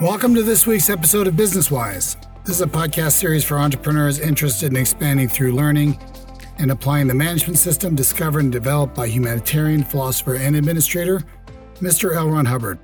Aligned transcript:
Welcome 0.00 0.34
to 0.36 0.42
this 0.42 0.66
week's 0.66 0.88
episode 0.88 1.26
of 1.26 1.36
Business 1.36 1.70
Wise. 1.70 2.16
This 2.46 2.56
is 2.56 2.62
a 2.62 2.66
podcast 2.66 3.12
series 3.12 3.44
for 3.44 3.58
entrepreneurs 3.58 4.18
interested 4.18 4.72
in 4.72 4.78
expanding 4.78 5.28
through 5.28 5.52
learning 5.52 6.00
and 6.56 6.70
applying 6.70 7.06
the 7.06 7.12
management 7.12 7.58
system 7.58 7.94
discovered 7.96 8.44
and 8.44 8.50
developed 8.50 8.94
by 8.94 9.08
humanitarian, 9.08 9.84
philosopher, 9.84 10.36
and 10.36 10.56
administrator, 10.56 11.22
Mr. 11.82 12.16
L. 12.16 12.30
Ron 12.30 12.46
Hubbard. 12.46 12.78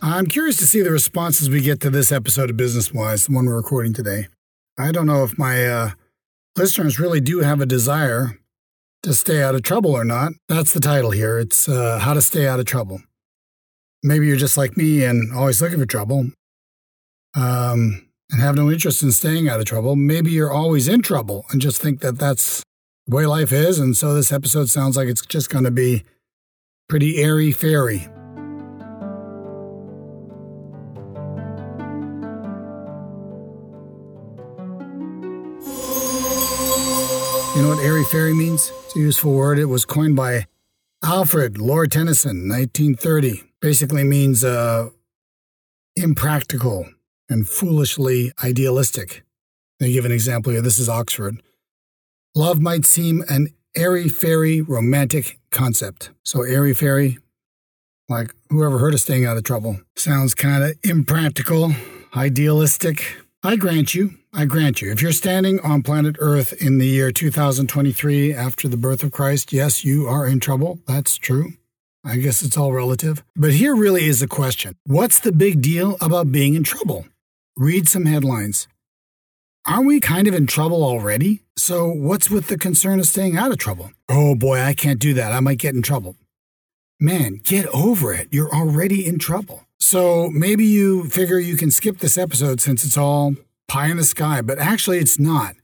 I'm 0.00 0.24
curious 0.24 0.56
to 0.56 0.66
see 0.66 0.80
the 0.80 0.90
responses 0.90 1.50
we 1.50 1.60
get 1.60 1.78
to 1.82 1.90
this 1.90 2.10
episode 2.10 2.48
of 2.48 2.56
Business 2.56 2.90
Wise, 2.90 3.26
the 3.26 3.34
one 3.34 3.44
we're 3.44 3.56
recording 3.56 3.92
today. 3.92 4.28
I 4.78 4.92
don't 4.92 5.06
know 5.06 5.24
if 5.24 5.38
my 5.38 5.66
uh, 5.66 5.90
listeners 6.56 6.98
really 6.98 7.20
do 7.20 7.40
have 7.40 7.60
a 7.60 7.66
desire 7.66 8.38
to 9.02 9.12
stay 9.12 9.42
out 9.42 9.54
of 9.54 9.60
trouble 9.60 9.90
or 9.90 10.04
not. 10.04 10.32
That's 10.48 10.72
the 10.72 10.80
title 10.80 11.10
here. 11.10 11.38
It's 11.38 11.68
uh, 11.68 11.98
How 11.98 12.14
to 12.14 12.22
Stay 12.22 12.46
Out 12.46 12.60
of 12.60 12.64
Trouble. 12.64 13.02
Maybe 14.02 14.26
you're 14.26 14.36
just 14.36 14.56
like 14.56 14.78
me 14.78 15.04
and 15.04 15.34
always 15.34 15.60
looking 15.60 15.80
for 15.80 15.84
trouble 15.84 16.30
um, 17.36 18.08
and 18.30 18.40
have 18.40 18.56
no 18.56 18.70
interest 18.70 19.02
in 19.02 19.12
staying 19.12 19.48
out 19.48 19.60
of 19.60 19.66
trouble. 19.66 19.94
Maybe 19.94 20.32
you're 20.32 20.52
always 20.52 20.88
in 20.88 21.02
trouble 21.02 21.44
and 21.50 21.60
just 21.60 21.80
think 21.80 22.00
that 22.00 22.18
that's 22.18 22.62
the 23.06 23.14
way 23.14 23.26
life 23.26 23.52
is. 23.52 23.78
And 23.78 23.96
so 23.96 24.14
this 24.14 24.32
episode 24.32 24.68
sounds 24.68 24.96
like 24.96 25.06
it's 25.06 25.24
just 25.24 25.50
going 25.50 25.64
to 25.64 25.70
be 25.70 26.02
pretty 26.88 27.22
airy 27.22 27.52
fairy. 27.52 28.08
You 37.54 37.62
know 37.62 37.68
what 37.68 37.78
airy 37.84 38.04
fairy 38.04 38.34
means? 38.34 38.72
It's 38.84 38.96
a 38.96 38.98
useful 38.98 39.32
word. 39.32 39.58
It 39.58 39.66
was 39.66 39.84
coined 39.84 40.16
by 40.16 40.46
Alfred 41.02 41.58
Lord 41.58 41.92
Tennyson, 41.92 42.48
1930. 42.48 43.44
Basically 43.60 44.04
means 44.04 44.44
uh, 44.44 44.90
impractical 45.96 46.86
and 47.28 47.48
foolishly 47.48 48.32
idealistic. 48.42 49.24
Me 49.80 49.92
give 49.92 50.04
an 50.04 50.12
example 50.12 50.52
here. 50.52 50.62
This 50.62 50.78
is 50.78 50.88
Oxford. 50.88 51.42
Love 52.34 52.60
might 52.60 52.84
seem 52.84 53.24
an 53.28 53.48
airy 53.76 54.08
fairy 54.08 54.60
romantic 54.60 55.38
concept. 55.50 56.10
So, 56.22 56.42
airy 56.42 56.74
fairy, 56.74 57.18
like 58.08 58.34
whoever 58.50 58.78
heard 58.78 58.94
of 58.94 59.00
staying 59.00 59.26
out 59.26 59.36
of 59.36 59.44
trouble, 59.44 59.80
sounds 59.96 60.34
kind 60.34 60.64
of 60.64 60.74
impractical, 60.82 61.72
idealistic. 62.14 63.16
I 63.42 63.56
grant 63.56 63.94
you, 63.94 64.14
I 64.32 64.44
grant 64.44 64.82
you, 64.82 64.90
if 64.90 65.00
you're 65.00 65.12
standing 65.12 65.60
on 65.60 65.82
planet 65.82 66.16
Earth 66.18 66.52
in 66.54 66.78
the 66.78 66.86
year 66.86 67.10
2023 67.12 68.34
after 68.34 68.68
the 68.68 68.76
birth 68.76 69.02
of 69.02 69.12
Christ, 69.12 69.52
yes, 69.52 69.84
you 69.84 70.06
are 70.06 70.26
in 70.26 70.40
trouble. 70.40 70.80
That's 70.86 71.16
true. 71.16 71.52
I 72.04 72.16
guess 72.16 72.42
it's 72.42 72.56
all 72.56 72.72
relative. 72.72 73.24
But 73.34 73.52
here 73.52 73.74
really 73.74 74.04
is 74.04 74.20
the 74.20 74.28
question 74.28 74.74
What's 74.84 75.18
the 75.18 75.32
big 75.32 75.60
deal 75.60 75.96
about 76.00 76.32
being 76.32 76.54
in 76.54 76.62
trouble? 76.62 77.06
Read 77.58 77.88
some 77.88 78.04
headlines. 78.04 78.68
Aren't 79.66 79.86
we 79.86 79.98
kind 79.98 80.28
of 80.28 80.34
in 80.34 80.46
trouble 80.46 80.84
already? 80.84 81.40
So, 81.56 81.88
what's 81.88 82.28
with 82.28 82.48
the 82.48 82.58
concern 82.58 83.00
of 83.00 83.06
staying 83.06 83.38
out 83.38 83.50
of 83.50 83.56
trouble? 83.56 83.92
Oh 84.10 84.34
boy, 84.34 84.60
I 84.60 84.74
can't 84.74 85.00
do 85.00 85.14
that. 85.14 85.32
I 85.32 85.40
might 85.40 85.56
get 85.56 85.74
in 85.74 85.80
trouble. 85.80 86.16
Man, 87.00 87.40
get 87.42 87.66
over 87.68 88.12
it. 88.12 88.28
You're 88.30 88.54
already 88.54 89.06
in 89.06 89.18
trouble. 89.18 89.64
So, 89.80 90.28
maybe 90.28 90.66
you 90.66 91.08
figure 91.08 91.38
you 91.38 91.56
can 91.56 91.70
skip 91.70 92.00
this 92.00 92.18
episode 92.18 92.60
since 92.60 92.84
it's 92.84 92.98
all 92.98 93.36
pie 93.68 93.88
in 93.88 93.96
the 93.96 94.04
sky, 94.04 94.42
but 94.42 94.58
actually 94.58 94.98
it's 94.98 95.18
not. 95.18 95.56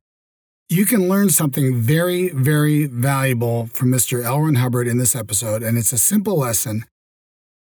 You 0.71 0.87
can 0.87 1.11
learn 1.11 1.29
something 1.29 1.79
very, 1.79 2.31
very 2.31 2.87
valuable 2.87 3.67
from 3.67 3.91
Mr. 3.91 4.25
L. 4.25 4.41
Ron 4.41 4.55
Hubbard 4.55 4.89
in 4.89 4.97
this 4.97 5.15
episode, 5.15 5.63
and 5.63 5.77
it's 5.77 5.93
a 5.93 5.99
simple 5.99 6.39
lesson, 6.39 6.87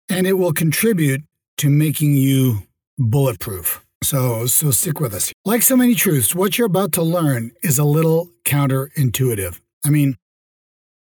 and 0.07 0.27
it 0.27 0.33
will 0.33 0.53
contribute 0.53 1.23
to 1.57 1.71
making 1.71 2.13
you 2.13 2.67
bulletproof. 2.99 3.83
So, 4.03 4.45
so 4.47 4.71
stick 4.71 4.99
with 4.99 5.13
us. 5.13 5.31
Like 5.45 5.61
so 5.61 5.77
many 5.77 5.95
truths, 5.95 6.35
what 6.35 6.57
you're 6.57 6.67
about 6.67 6.91
to 6.93 7.03
learn 7.03 7.51
is 7.61 7.77
a 7.77 7.83
little 7.83 8.29
counterintuitive. 8.43 9.59
I 9.85 9.89
mean, 9.89 10.17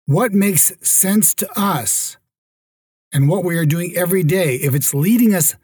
what 0.06 0.32
makes 0.32 0.72
sense 0.82 1.34
to 1.34 1.60
us 1.60 2.16
and 3.12 3.28
what 3.28 3.44
we 3.44 3.56
are 3.56 3.66
doing 3.66 3.94
every 3.96 4.22
day, 4.22 4.56
if 4.56 4.74
it's 4.74 4.94
leading 4.94 5.34
us 5.34 5.54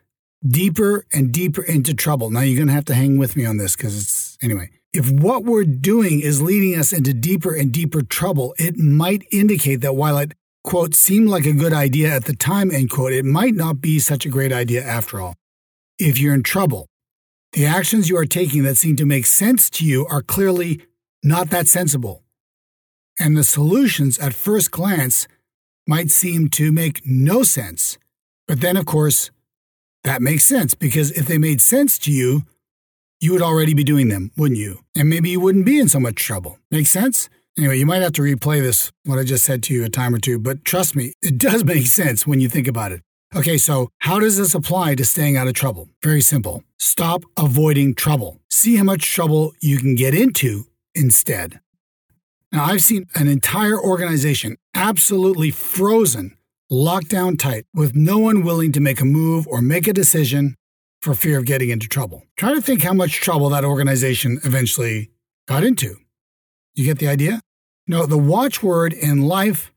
deeper 0.47 1.07
and 1.13 1.33
deeper 1.33 1.63
into 1.63 1.95
trouble. 1.95 2.31
Now 2.31 2.41
you're 2.41 2.57
going 2.57 2.69
to 2.69 2.75
have 2.75 2.85
to 2.87 2.95
hang 2.95 3.19
with 3.19 3.37
me 3.37 3.45
on 3.45 3.57
this 3.57 3.77
because 3.77 3.97
it's, 4.01 4.39
anyway. 4.43 4.71
If 4.93 5.11
what 5.11 5.45
we're 5.45 5.65
doing 5.65 6.21
is 6.21 6.43
leading 6.43 6.79
us 6.79 6.93
into 6.93 7.15
deeper 7.15 7.55
and 7.55 7.73
deeper 7.73 8.03
trouble, 8.03 8.55
it 8.59 8.77
might 8.77 9.23
indicate 9.33 9.81
that 9.81 9.95
while 9.95 10.19
it, 10.19 10.33
quote, 10.65 10.95
seemed 10.95 11.29
like 11.29 11.47
a 11.47 11.53
good 11.53 11.73
idea 11.73 12.15
at 12.15 12.27
the 12.27 12.37
time, 12.37 12.71
end 12.71 12.91
quote, 12.91 13.13
it 13.13 13.25
might 13.25 13.55
not 13.55 13.81
be 13.81 13.99
such 13.99 14.27
a 14.27 14.29
great 14.29 14.53
idea 14.53 14.83
after 14.83 15.21
all. 15.21 15.35
If 15.99 16.19
you're 16.19 16.35
in 16.35 16.43
trouble, 16.43 16.89
the 17.53 17.67
actions 17.67 18.09
you 18.09 18.17
are 18.17 18.25
taking 18.25 18.63
that 18.63 18.77
seem 18.77 18.97
to 18.97 19.05
make 19.05 19.27
sense 19.27 19.69
to 19.71 19.85
you 19.85 20.07
are 20.07 20.23
clearly 20.23 20.81
not 21.23 21.51
that 21.51 21.69
sensible. 21.69 22.23
And 23.19 23.37
the 23.37 23.45
solutions 23.45 24.19
at 24.19 24.35
first 24.35 24.71
glance 24.71 25.29
might 25.87 26.11
seem 26.11 26.49
to 26.51 26.73
make 26.73 27.03
no 27.05 27.43
sense. 27.43 27.99
But 28.49 28.61
then, 28.61 28.77
of 28.77 28.87
course, 28.87 29.31
that 30.05 30.23
makes 30.23 30.45
sense 30.45 30.75
because 30.75 31.11
if 31.13 31.27
they 31.27 31.39
made 31.39 31.61
sense 31.61 31.99
to 32.01 32.11
you, 32.11 32.43
you 33.21 33.33
would 33.33 33.43
already 33.43 33.75
be 33.75 33.85
doing 33.85 34.09
them, 34.09 34.33
wouldn't 34.37 34.59
you? 34.59 34.81
And 34.97 35.09
maybe 35.09 35.31
you 35.31 35.39
wouldn't 35.39 35.67
be 35.67 35.79
in 35.79 35.89
so 35.89 36.01
much 36.01 36.17
trouble. 36.17 36.59
Make 36.71 36.87
sense? 36.87 37.29
Anyway, 37.57 37.79
you 37.79 37.87
might 37.87 38.03
have 38.03 38.13
to 38.15 38.23
replay 38.23 38.61
this, 38.61 38.91
what 39.05 39.19
I 39.19 39.25
just 39.25 39.45
said 39.45 39.63
to 39.65 39.75
you 39.75 39.85
a 39.85 39.91
time 39.91 40.15
or 40.15 40.19
two, 40.19 40.39
but 40.39 40.65
trust 40.65 40.97
me, 40.97 41.13
it 41.21 41.39
does 41.39 41.65
make 41.73 41.87
sense 41.87 42.27
when 42.27 42.41
you 42.41 42.49
think 42.49 42.67
about 42.67 42.93
it. 42.93 43.03
Okay, 43.35 43.57
so 43.57 43.89
how 43.99 44.21
does 44.21 44.37
this 44.37 44.55
apply 44.55 44.95
to 44.97 45.05
staying 45.05 45.39
out 45.39 45.49
of 45.49 45.55
trouble? 45.55 45.89
Very 46.03 46.21
simple. 46.21 46.65
Stop 46.77 47.25
avoiding 47.39 47.95
trouble. 47.95 48.41
See 48.51 48.77
how 48.77 48.85
much 48.85 49.11
trouble 49.11 49.55
you 49.63 49.79
can 49.79 49.95
get 49.95 50.15
into 50.15 50.65
instead. 50.95 51.61
Now, 52.53 52.65
I've 52.65 52.83
seen 52.83 53.07
an 53.15 53.29
entire 53.29 53.81
organization 53.81 54.57
absolutely 54.75 55.51
frozen 55.51 56.37
locked 56.69 57.09
down 57.09 57.37
tight, 57.37 57.67
with 57.75 57.95
no 57.95 58.19
one 58.19 58.43
willing 58.43 58.73
to 58.73 58.81
make 58.81 59.01
a 59.01 59.05
move 59.05 59.47
or 59.47 59.61
make 59.61 59.87
a 59.87 59.93
decision 59.93 60.57
for 61.03 61.15
fear 61.15 61.39
of 61.39 61.45
getting 61.45 61.69
into 61.69 61.87
trouble. 61.87 62.23
Try 62.37 62.55
to 62.55 62.63
think 62.63 62.83
how 62.83 62.95
much 62.95 63.21
trouble 63.21 63.51
that 63.51 63.65
organization 63.65 64.41
eventually 64.43 65.11
got 65.47 65.65
into. 65.65 65.97
You 66.75 66.87
get 66.87 66.99
the 66.99 67.09
idea? 67.09 67.41
No, 67.87 68.07
the 68.07 68.17
watchword 68.17 68.95
in 68.95 69.23
life 69.23 69.71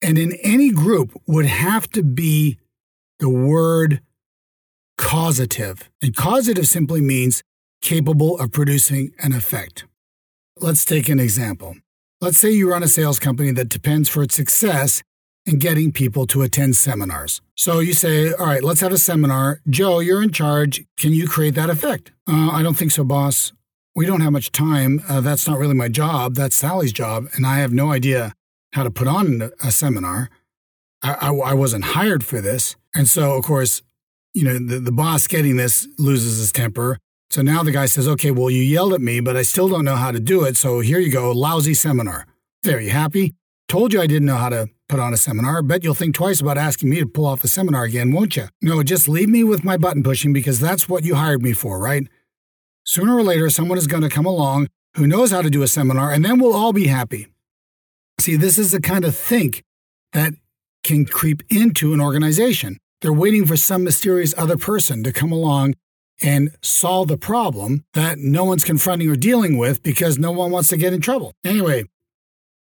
and 0.00 0.18
in 0.18 0.32
any 0.42 0.70
group 0.70 1.20
would 1.26 1.46
have 1.46 1.90
to 1.90 2.02
be 2.02 2.58
the 3.18 3.28
word 3.28 4.00
causative. 4.96 5.90
And 6.02 6.14
causative 6.14 6.66
simply 6.66 7.00
means 7.00 7.42
capable 7.82 8.38
of 8.38 8.52
producing 8.52 9.12
an 9.18 9.32
effect. 9.32 9.84
Let's 10.56 10.84
take 10.84 11.08
an 11.08 11.20
example. 11.20 11.76
Let's 12.20 12.38
say 12.38 12.50
you 12.52 12.70
run 12.70 12.82
a 12.82 12.88
sales 12.88 13.18
company 13.18 13.50
that 13.52 13.68
depends 13.68 14.08
for 14.08 14.22
its 14.22 14.34
success 14.34 15.02
in 15.46 15.58
getting 15.58 15.92
people 15.92 16.26
to 16.28 16.42
attend 16.42 16.76
seminars. 16.76 17.42
So 17.54 17.80
you 17.80 17.92
say, 17.92 18.32
all 18.32 18.46
right, 18.46 18.64
let's 18.64 18.80
have 18.80 18.92
a 18.92 18.98
seminar. 18.98 19.60
Joe, 19.68 19.98
you're 19.98 20.22
in 20.22 20.32
charge. 20.32 20.84
Can 20.96 21.12
you 21.12 21.28
create 21.28 21.54
that 21.56 21.68
effect? 21.68 22.12
Uh, 22.26 22.50
I 22.50 22.62
don't 22.62 22.76
think 22.76 22.92
so, 22.92 23.04
boss. 23.04 23.52
We 23.94 24.06
don't 24.06 24.22
have 24.22 24.32
much 24.32 24.52
time. 24.52 25.02
Uh, 25.08 25.20
that's 25.20 25.46
not 25.46 25.58
really 25.58 25.74
my 25.74 25.88
job. 25.88 26.34
That's 26.34 26.56
Sally's 26.56 26.92
job. 26.92 27.26
And 27.34 27.46
I 27.46 27.58
have 27.58 27.72
no 27.72 27.92
idea 27.92 28.32
how 28.72 28.84
to 28.84 28.90
put 28.90 29.06
on 29.06 29.50
a 29.62 29.70
seminar. 29.70 30.30
I, 31.02 31.12
I, 31.20 31.34
I 31.34 31.54
wasn't 31.54 31.84
hired 31.84 32.24
for 32.24 32.40
this. 32.40 32.76
And 32.94 33.08
so, 33.08 33.36
of 33.36 33.44
course, 33.44 33.82
you 34.32 34.44
know, 34.44 34.58
the, 34.58 34.80
the 34.80 34.92
boss 34.92 35.26
getting 35.26 35.56
this 35.56 35.86
loses 35.98 36.38
his 36.38 36.52
temper. 36.52 36.98
So 37.30 37.42
now 37.42 37.62
the 37.62 37.72
guy 37.72 37.86
says, 37.86 38.06
okay, 38.06 38.30
well, 38.30 38.50
you 38.50 38.62
yelled 38.62 38.92
at 38.92 39.00
me, 39.00 39.20
but 39.20 39.36
I 39.36 39.42
still 39.42 39.68
don't 39.68 39.84
know 39.84 39.96
how 39.96 40.12
to 40.12 40.20
do 40.20 40.44
it. 40.44 40.56
So 40.56 40.80
here 40.80 40.98
you 40.98 41.10
go, 41.10 41.32
lousy 41.32 41.74
seminar. 41.74 42.26
There, 42.62 42.80
you 42.80 42.90
happy? 42.90 43.34
Told 43.68 43.92
you 43.92 44.00
I 44.00 44.06
didn't 44.06 44.26
know 44.26 44.36
how 44.36 44.50
to 44.50 44.68
put 44.88 45.00
on 45.00 45.12
a 45.12 45.16
seminar. 45.16 45.62
Bet 45.62 45.82
you'll 45.82 45.94
think 45.94 46.14
twice 46.14 46.40
about 46.40 46.58
asking 46.58 46.90
me 46.90 47.00
to 47.00 47.06
pull 47.06 47.26
off 47.26 47.42
a 47.42 47.48
seminar 47.48 47.84
again, 47.84 48.12
won't 48.12 48.36
you? 48.36 48.48
No, 48.62 48.82
just 48.82 49.08
leave 49.08 49.28
me 49.28 49.42
with 49.42 49.64
my 49.64 49.76
button 49.76 50.02
pushing 50.02 50.32
because 50.32 50.60
that's 50.60 50.88
what 50.88 51.04
you 51.04 51.14
hired 51.14 51.42
me 51.42 51.52
for, 51.52 51.80
right? 51.80 52.06
Sooner 52.84 53.16
or 53.16 53.22
later, 53.22 53.48
someone 53.50 53.78
is 53.78 53.86
going 53.86 54.02
to 54.02 54.08
come 54.08 54.26
along 54.26 54.68
who 54.96 55.06
knows 55.06 55.32
how 55.32 55.42
to 55.42 55.50
do 55.50 55.62
a 55.62 55.66
seminar, 55.66 56.12
and 56.12 56.24
then 56.24 56.38
we'll 56.38 56.54
all 56.54 56.72
be 56.72 56.86
happy. 56.86 57.26
See, 58.20 58.36
this 58.36 58.58
is 58.58 58.70
the 58.70 58.80
kind 58.80 59.04
of 59.04 59.16
think 59.16 59.64
that 60.12 60.34
can 60.84 61.04
creep 61.04 61.42
into 61.50 61.92
an 61.92 62.00
organization. 62.00 62.78
They're 63.04 63.12
waiting 63.12 63.44
for 63.44 63.54
some 63.54 63.84
mysterious 63.84 64.32
other 64.38 64.56
person 64.56 65.04
to 65.04 65.12
come 65.12 65.30
along 65.30 65.74
and 66.22 66.56
solve 66.62 67.08
the 67.08 67.18
problem 67.18 67.84
that 67.92 68.16
no 68.16 68.44
one's 68.44 68.64
confronting 68.64 69.10
or 69.10 69.14
dealing 69.14 69.58
with 69.58 69.82
because 69.82 70.18
no 70.18 70.32
one 70.32 70.50
wants 70.50 70.70
to 70.70 70.78
get 70.78 70.94
in 70.94 71.02
trouble. 71.02 71.34
Anyway, 71.44 71.84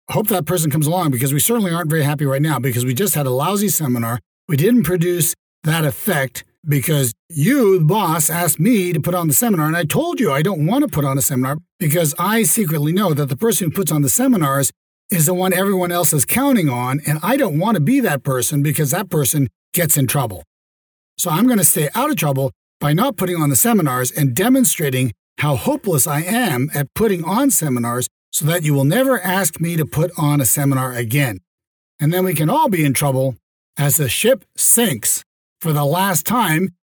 hope 0.09 0.29
that 0.29 0.45
person 0.45 0.71
comes 0.71 0.87
along 0.87 1.11
because 1.11 1.33
we 1.33 1.41
certainly 1.41 1.73
aren't 1.73 1.89
very 1.89 2.03
happy 2.03 2.25
right 2.25 2.41
now 2.41 2.59
because 2.59 2.85
we 2.85 2.93
just 2.93 3.13
had 3.13 3.25
a 3.25 3.29
lousy 3.29 3.67
seminar. 3.67 4.21
We 4.47 4.55
didn't 4.55 4.83
produce 4.83 5.35
that 5.65 5.83
effect 5.83 6.45
because 6.65 7.11
you, 7.27 7.79
the 7.79 7.83
boss, 7.83 8.29
asked 8.29 8.57
me 8.57 8.93
to 8.93 9.01
put 9.01 9.13
on 9.13 9.27
the 9.27 9.33
seminar. 9.33 9.67
And 9.67 9.75
I 9.75 9.83
told 9.83 10.21
you 10.21 10.31
I 10.31 10.43
don't 10.43 10.65
want 10.65 10.85
to 10.85 10.87
put 10.87 11.03
on 11.03 11.17
a 11.17 11.21
seminar 11.21 11.57
because 11.77 12.15
I 12.17 12.43
secretly 12.43 12.93
know 12.93 13.13
that 13.13 13.27
the 13.27 13.35
person 13.35 13.67
who 13.67 13.75
puts 13.75 13.91
on 13.91 14.01
the 14.01 14.09
seminars 14.09 14.71
is 15.11 15.25
the 15.25 15.33
one 15.33 15.51
everyone 15.51 15.91
else 15.91 16.13
is 16.13 16.23
counting 16.23 16.69
on. 16.69 17.01
And 17.05 17.19
I 17.21 17.35
don't 17.35 17.59
want 17.59 17.75
to 17.75 17.81
be 17.81 17.99
that 17.99 18.23
person 18.23 18.63
because 18.63 18.91
that 18.91 19.09
person 19.09 19.49
gets 19.73 19.97
in 19.97 20.07
trouble. 20.07 20.43
So 21.17 21.29
I'm 21.29 21.45
going 21.45 21.59
to 21.59 21.65
stay 21.65 21.89
out 21.93 22.09
of 22.09 22.15
trouble 22.15 22.51
by 22.79 22.93
not 22.93 23.15
putting 23.15 23.35
on 23.35 23.49
the 23.49 23.55
seminars 23.55 24.11
and 24.11 24.35
demonstrating 24.35 25.13
how 25.37 25.55
hopeless 25.55 26.07
I 26.07 26.21
am 26.21 26.69
at 26.73 26.93
putting 26.93 27.23
on 27.23 27.51
seminars 27.51 28.07
so 28.31 28.45
that 28.45 28.63
you 28.63 28.73
will 28.73 28.85
never 28.85 29.21
ask 29.21 29.59
me 29.59 29.75
to 29.77 29.85
put 29.85 30.11
on 30.17 30.41
a 30.41 30.45
seminar 30.45 30.93
again. 30.93 31.39
And 31.99 32.11
then 32.11 32.25
we 32.25 32.33
can 32.33 32.49
all 32.49 32.69
be 32.69 32.83
in 32.83 32.93
trouble 32.93 33.35
as 33.77 33.97
the 33.97 34.09
ship 34.09 34.45
sinks 34.57 35.23
for 35.59 35.73
the 35.73 35.85
last 35.85 36.25
time. 36.25 36.73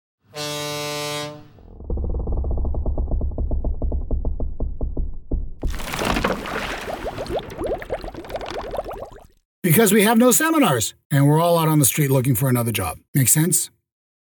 Because 9.61 9.91
we 9.91 10.03
have 10.03 10.17
no 10.17 10.31
seminars 10.31 10.93
and 11.11 11.27
we're 11.27 11.41
all 11.41 11.57
out 11.57 11.67
on 11.67 11.79
the 11.79 11.85
street 11.85 12.09
looking 12.09 12.35
for 12.35 12.47
another 12.49 12.71
job. 12.71 12.97
Make 13.13 13.27
sense? 13.27 13.69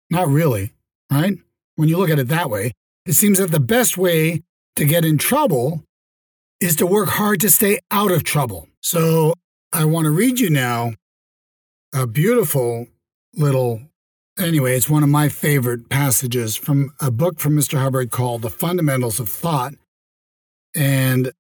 Not 0.10 0.28
really, 0.28 0.74
right? 1.10 1.38
When 1.76 1.88
you 1.88 1.98
look 1.98 2.10
at 2.10 2.20
it 2.20 2.28
that 2.28 2.50
way, 2.50 2.74
it 3.06 3.14
seems 3.14 3.38
that 3.40 3.52
the 3.52 3.60
best 3.60 3.98
way 3.98 4.42
to 4.76 4.86
get 4.86 5.06
in 5.06 5.18
trouble 5.18 5.84
is 6.60 6.76
to 6.76 6.86
work 6.86 7.10
hard 7.10 7.40
to 7.42 7.50
stay 7.50 7.80
out 7.92 8.12
of 8.12 8.24
trouble. 8.24 8.68
So 8.82 9.34
I 9.72 9.86
want 9.86 10.06
to 10.06 10.12
read 10.12 10.40
you 10.40 10.50
now 10.50 10.94
a 11.94 12.06
beautiful 12.06 12.88
little, 13.34 13.82
anyway, 14.38 14.76
it's 14.76 14.90
one 14.90 15.04
of 15.04 15.10
my 15.10 15.30
favorite 15.30 15.90
passages 15.90 16.56
from 16.56 16.94
a 17.00 17.10
book 17.10 17.40
from 17.40 17.56
Mr. 17.56 17.80
Hubbard 17.80 18.12
called 18.12 18.42
The 18.42 18.50
Fundamentals 18.50 19.20
of 19.20 19.30
Thought. 19.30 19.74
And 20.76 21.32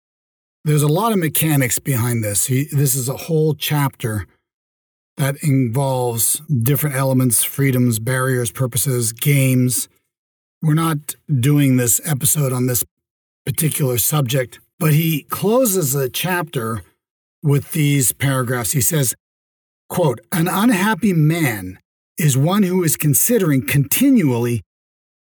there's 0.63 0.83
a 0.83 0.87
lot 0.87 1.11
of 1.11 1.19
mechanics 1.19 1.79
behind 1.79 2.23
this. 2.23 2.45
He, 2.45 2.65
this 2.65 2.95
is 2.95 3.09
a 3.09 3.17
whole 3.17 3.55
chapter 3.55 4.27
that 5.17 5.43
involves 5.43 6.41
different 6.49 6.95
elements, 6.95 7.43
freedoms, 7.43 7.99
barriers, 7.99 8.51
purposes, 8.51 9.11
games. 9.11 9.89
We're 10.61 10.73
not 10.73 11.15
doing 11.27 11.77
this 11.77 11.99
episode 12.05 12.53
on 12.53 12.67
this 12.67 12.83
particular 13.45 13.97
subject, 13.97 14.59
but 14.79 14.93
he 14.93 15.23
closes 15.23 15.93
the 15.93 16.09
chapter 16.09 16.83
with 17.43 17.71
these 17.71 18.13
paragraphs. 18.13 18.71
He 18.71 18.81
says, 18.81 19.15
quote, 19.89 20.19
An 20.31 20.47
unhappy 20.47 21.13
man 21.13 21.79
is 22.17 22.37
one 22.37 22.63
who 22.63 22.83
is 22.83 22.97
considering 22.97 23.65
continually 23.65 24.61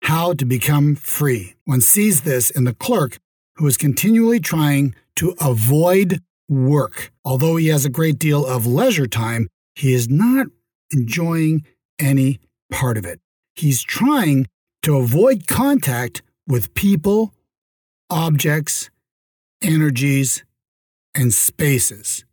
how 0.02 0.34
to 0.34 0.44
become 0.44 0.94
free. 0.94 1.54
One 1.64 1.80
sees 1.80 2.22
this 2.22 2.50
in 2.50 2.64
the 2.64 2.74
clerk 2.74 3.18
who 3.56 3.66
is 3.66 3.76
continually 3.76 4.40
trying 4.40 4.94
to 5.16 5.34
avoid 5.40 6.20
work. 6.48 7.12
Although 7.24 7.56
he 7.56 7.68
has 7.68 7.84
a 7.84 7.90
great 7.90 8.18
deal 8.18 8.46
of 8.46 8.66
leisure 8.66 9.06
time, 9.06 9.48
he 9.74 9.92
is 9.92 10.08
not 10.08 10.46
enjoying 10.92 11.64
any 11.98 12.40
part 12.70 12.96
of 12.96 13.04
it. 13.04 13.20
He's 13.54 13.82
trying 13.82 14.46
to 14.82 14.96
avoid 14.96 15.46
contact 15.46 16.22
with 16.46 16.74
people, 16.74 17.32
objects, 18.10 18.90
energies, 19.62 20.44
and 21.14 21.32
spaces. 21.32 22.24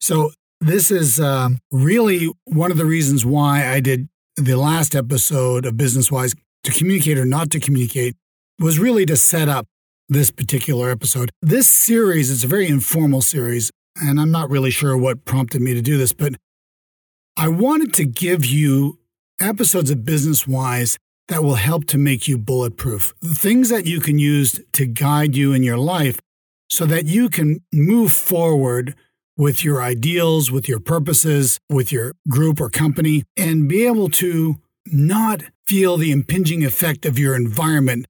So, 0.00 0.32
this 0.62 0.90
is 0.90 1.18
uh, 1.18 1.50
really 1.72 2.30
one 2.44 2.70
of 2.70 2.76
the 2.76 2.84
reasons 2.84 3.24
why 3.24 3.66
I 3.66 3.80
did 3.80 4.08
the 4.36 4.56
last 4.56 4.94
episode 4.94 5.64
of 5.64 5.78
Business 5.78 6.12
Wise 6.12 6.34
to 6.64 6.72
communicate 6.72 7.16
or 7.16 7.24
not 7.24 7.50
to 7.50 7.60
communicate 7.60 8.14
was 8.58 8.78
really 8.78 9.06
to 9.06 9.16
set 9.16 9.48
up 9.48 9.66
this 10.10 10.30
particular 10.30 10.90
episode. 10.90 11.30
This 11.40 11.68
series 11.68 12.30
is 12.30 12.42
a 12.42 12.48
very 12.48 12.66
informal 12.66 13.22
series, 13.22 13.70
and 13.94 14.20
I'm 14.20 14.32
not 14.32 14.50
really 14.50 14.72
sure 14.72 14.96
what 14.96 15.24
prompted 15.24 15.62
me 15.62 15.72
to 15.72 15.80
do 15.80 15.96
this, 15.96 16.12
but 16.12 16.34
I 17.36 17.46
wanted 17.46 17.94
to 17.94 18.04
give 18.04 18.44
you 18.44 18.98
episodes 19.40 19.88
of 19.88 20.04
Business 20.04 20.48
Wise 20.48 20.98
that 21.28 21.44
will 21.44 21.54
help 21.54 21.86
to 21.86 21.96
make 21.96 22.26
you 22.26 22.36
bulletproof. 22.36 23.14
Things 23.24 23.68
that 23.68 23.86
you 23.86 24.00
can 24.00 24.18
use 24.18 24.60
to 24.72 24.84
guide 24.84 25.36
you 25.36 25.52
in 25.52 25.62
your 25.62 25.78
life 25.78 26.20
so 26.68 26.84
that 26.86 27.06
you 27.06 27.28
can 27.28 27.62
move 27.72 28.12
forward 28.12 28.96
with 29.36 29.64
your 29.64 29.80
ideals, 29.80 30.50
with 30.50 30.68
your 30.68 30.80
purposes, 30.80 31.60
with 31.70 31.92
your 31.92 32.12
group 32.28 32.60
or 32.60 32.68
company, 32.68 33.22
and 33.36 33.68
be 33.68 33.86
able 33.86 34.08
to 34.08 34.56
not 34.86 35.42
feel 35.66 35.96
the 35.96 36.10
impinging 36.10 36.64
effect 36.64 37.06
of 37.06 37.16
your 37.16 37.36
environment 37.36 38.06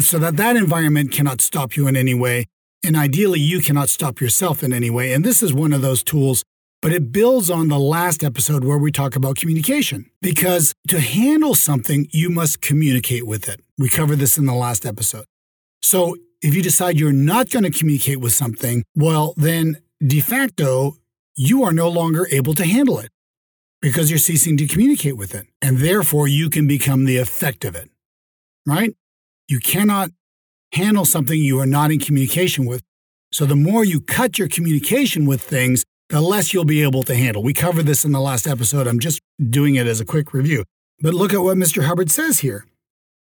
so 0.00 0.18
that 0.18 0.36
that 0.36 0.56
environment 0.56 1.12
cannot 1.12 1.40
stop 1.40 1.76
you 1.76 1.86
in 1.86 1.96
any 1.96 2.14
way. 2.14 2.46
And 2.84 2.96
ideally, 2.96 3.40
you 3.40 3.60
cannot 3.60 3.88
stop 3.88 4.20
yourself 4.20 4.62
in 4.62 4.72
any 4.72 4.90
way. 4.90 5.12
And 5.12 5.24
this 5.24 5.42
is 5.42 5.52
one 5.52 5.72
of 5.72 5.80
those 5.80 6.02
tools, 6.02 6.42
but 6.82 6.92
it 6.92 7.12
builds 7.12 7.50
on 7.50 7.68
the 7.68 7.78
last 7.78 8.22
episode 8.24 8.64
where 8.64 8.78
we 8.78 8.92
talk 8.92 9.16
about 9.16 9.36
communication. 9.36 10.10
Because 10.20 10.74
to 10.88 11.00
handle 11.00 11.54
something, 11.54 12.08
you 12.12 12.30
must 12.30 12.60
communicate 12.60 13.26
with 13.26 13.48
it. 13.48 13.60
We 13.78 13.88
covered 13.88 14.18
this 14.18 14.38
in 14.38 14.46
the 14.46 14.54
last 14.54 14.84
episode. 14.84 15.24
So 15.82 16.16
if 16.42 16.54
you 16.54 16.62
decide 16.62 16.98
you're 16.98 17.12
not 17.12 17.50
going 17.50 17.64
to 17.64 17.70
communicate 17.70 18.20
with 18.20 18.32
something, 18.32 18.84
well, 18.94 19.34
then 19.36 19.78
de 20.04 20.20
facto, 20.20 20.96
you 21.36 21.62
are 21.62 21.72
no 21.72 21.88
longer 21.88 22.26
able 22.30 22.54
to 22.54 22.64
handle 22.64 22.98
it 22.98 23.10
because 23.80 24.10
you're 24.10 24.18
ceasing 24.18 24.56
to 24.56 24.66
communicate 24.66 25.16
with 25.16 25.34
it. 25.34 25.46
And 25.62 25.78
therefore, 25.78 26.28
you 26.28 26.50
can 26.50 26.66
become 26.66 27.04
the 27.04 27.18
effect 27.18 27.64
of 27.64 27.74
it, 27.76 27.90
right? 28.66 28.94
You 29.48 29.60
cannot 29.60 30.10
handle 30.72 31.04
something 31.04 31.38
you 31.38 31.58
are 31.60 31.66
not 31.66 31.90
in 31.90 31.98
communication 31.98 32.66
with. 32.66 32.82
So 33.32 33.44
the 33.44 33.56
more 33.56 33.84
you 33.84 34.00
cut 34.00 34.38
your 34.38 34.48
communication 34.48 35.26
with 35.26 35.42
things, 35.42 35.84
the 36.08 36.20
less 36.20 36.52
you'll 36.52 36.64
be 36.64 36.82
able 36.82 37.02
to 37.04 37.14
handle. 37.14 37.42
We 37.42 37.52
covered 37.52 37.86
this 37.86 38.04
in 38.04 38.12
the 38.12 38.20
last 38.20 38.46
episode. 38.46 38.86
I'm 38.86 39.00
just 39.00 39.20
doing 39.50 39.74
it 39.74 39.86
as 39.86 40.00
a 40.00 40.04
quick 40.04 40.32
review. 40.32 40.64
But 41.00 41.14
look 41.14 41.34
at 41.34 41.42
what 41.42 41.56
Mr. 41.56 41.84
Hubbard 41.84 42.10
says 42.10 42.40
here. 42.40 42.64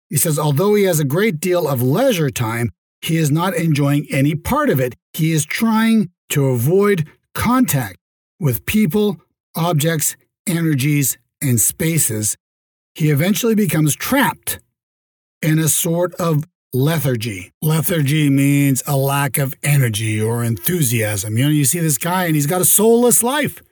He 0.08 0.16
says, 0.16 0.38
although 0.38 0.74
he 0.74 0.84
has 0.84 1.00
a 1.00 1.04
great 1.04 1.40
deal 1.40 1.68
of 1.68 1.82
leisure 1.82 2.30
time, 2.30 2.70
he 3.00 3.16
is 3.16 3.30
not 3.30 3.54
enjoying 3.54 4.06
any 4.10 4.34
part 4.34 4.70
of 4.70 4.80
it. 4.80 4.94
He 5.12 5.32
is 5.32 5.44
trying 5.44 6.10
to 6.30 6.46
avoid 6.46 7.08
contact 7.34 7.98
with 8.38 8.66
people, 8.66 9.20
objects, 9.54 10.16
energies, 10.46 11.18
and 11.40 11.60
spaces. 11.60 12.36
He 12.94 13.10
eventually 13.10 13.54
becomes 13.54 13.94
trapped 13.94 14.58
in 15.42 15.58
a 15.58 15.68
sort 15.68 16.14
of 16.14 16.44
lethargy. 16.72 17.52
Lethargy 17.60 18.30
means 18.30 18.82
a 18.86 18.96
lack 18.96 19.38
of 19.38 19.54
energy 19.62 20.20
or 20.20 20.42
enthusiasm. 20.44 21.36
You 21.36 21.44
know, 21.44 21.50
you 21.50 21.64
see 21.64 21.80
this 21.80 21.98
guy 21.98 22.26
and 22.26 22.34
he's 22.34 22.46
got 22.46 22.60
a 22.60 22.64
soulless 22.64 23.22
life. 23.22 23.62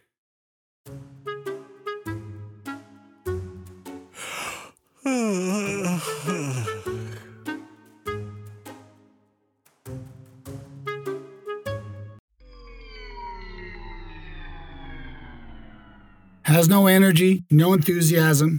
Has 16.44 16.68
no 16.68 16.88
energy, 16.88 17.44
no 17.48 17.72
enthusiasm, 17.72 18.58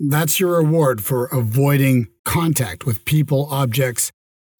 that's 0.00 0.40
your 0.40 0.56
reward 0.56 1.02
for 1.02 1.26
avoiding 1.26 2.08
contact 2.24 2.86
with 2.86 3.04
people, 3.04 3.46
objects, 3.50 4.10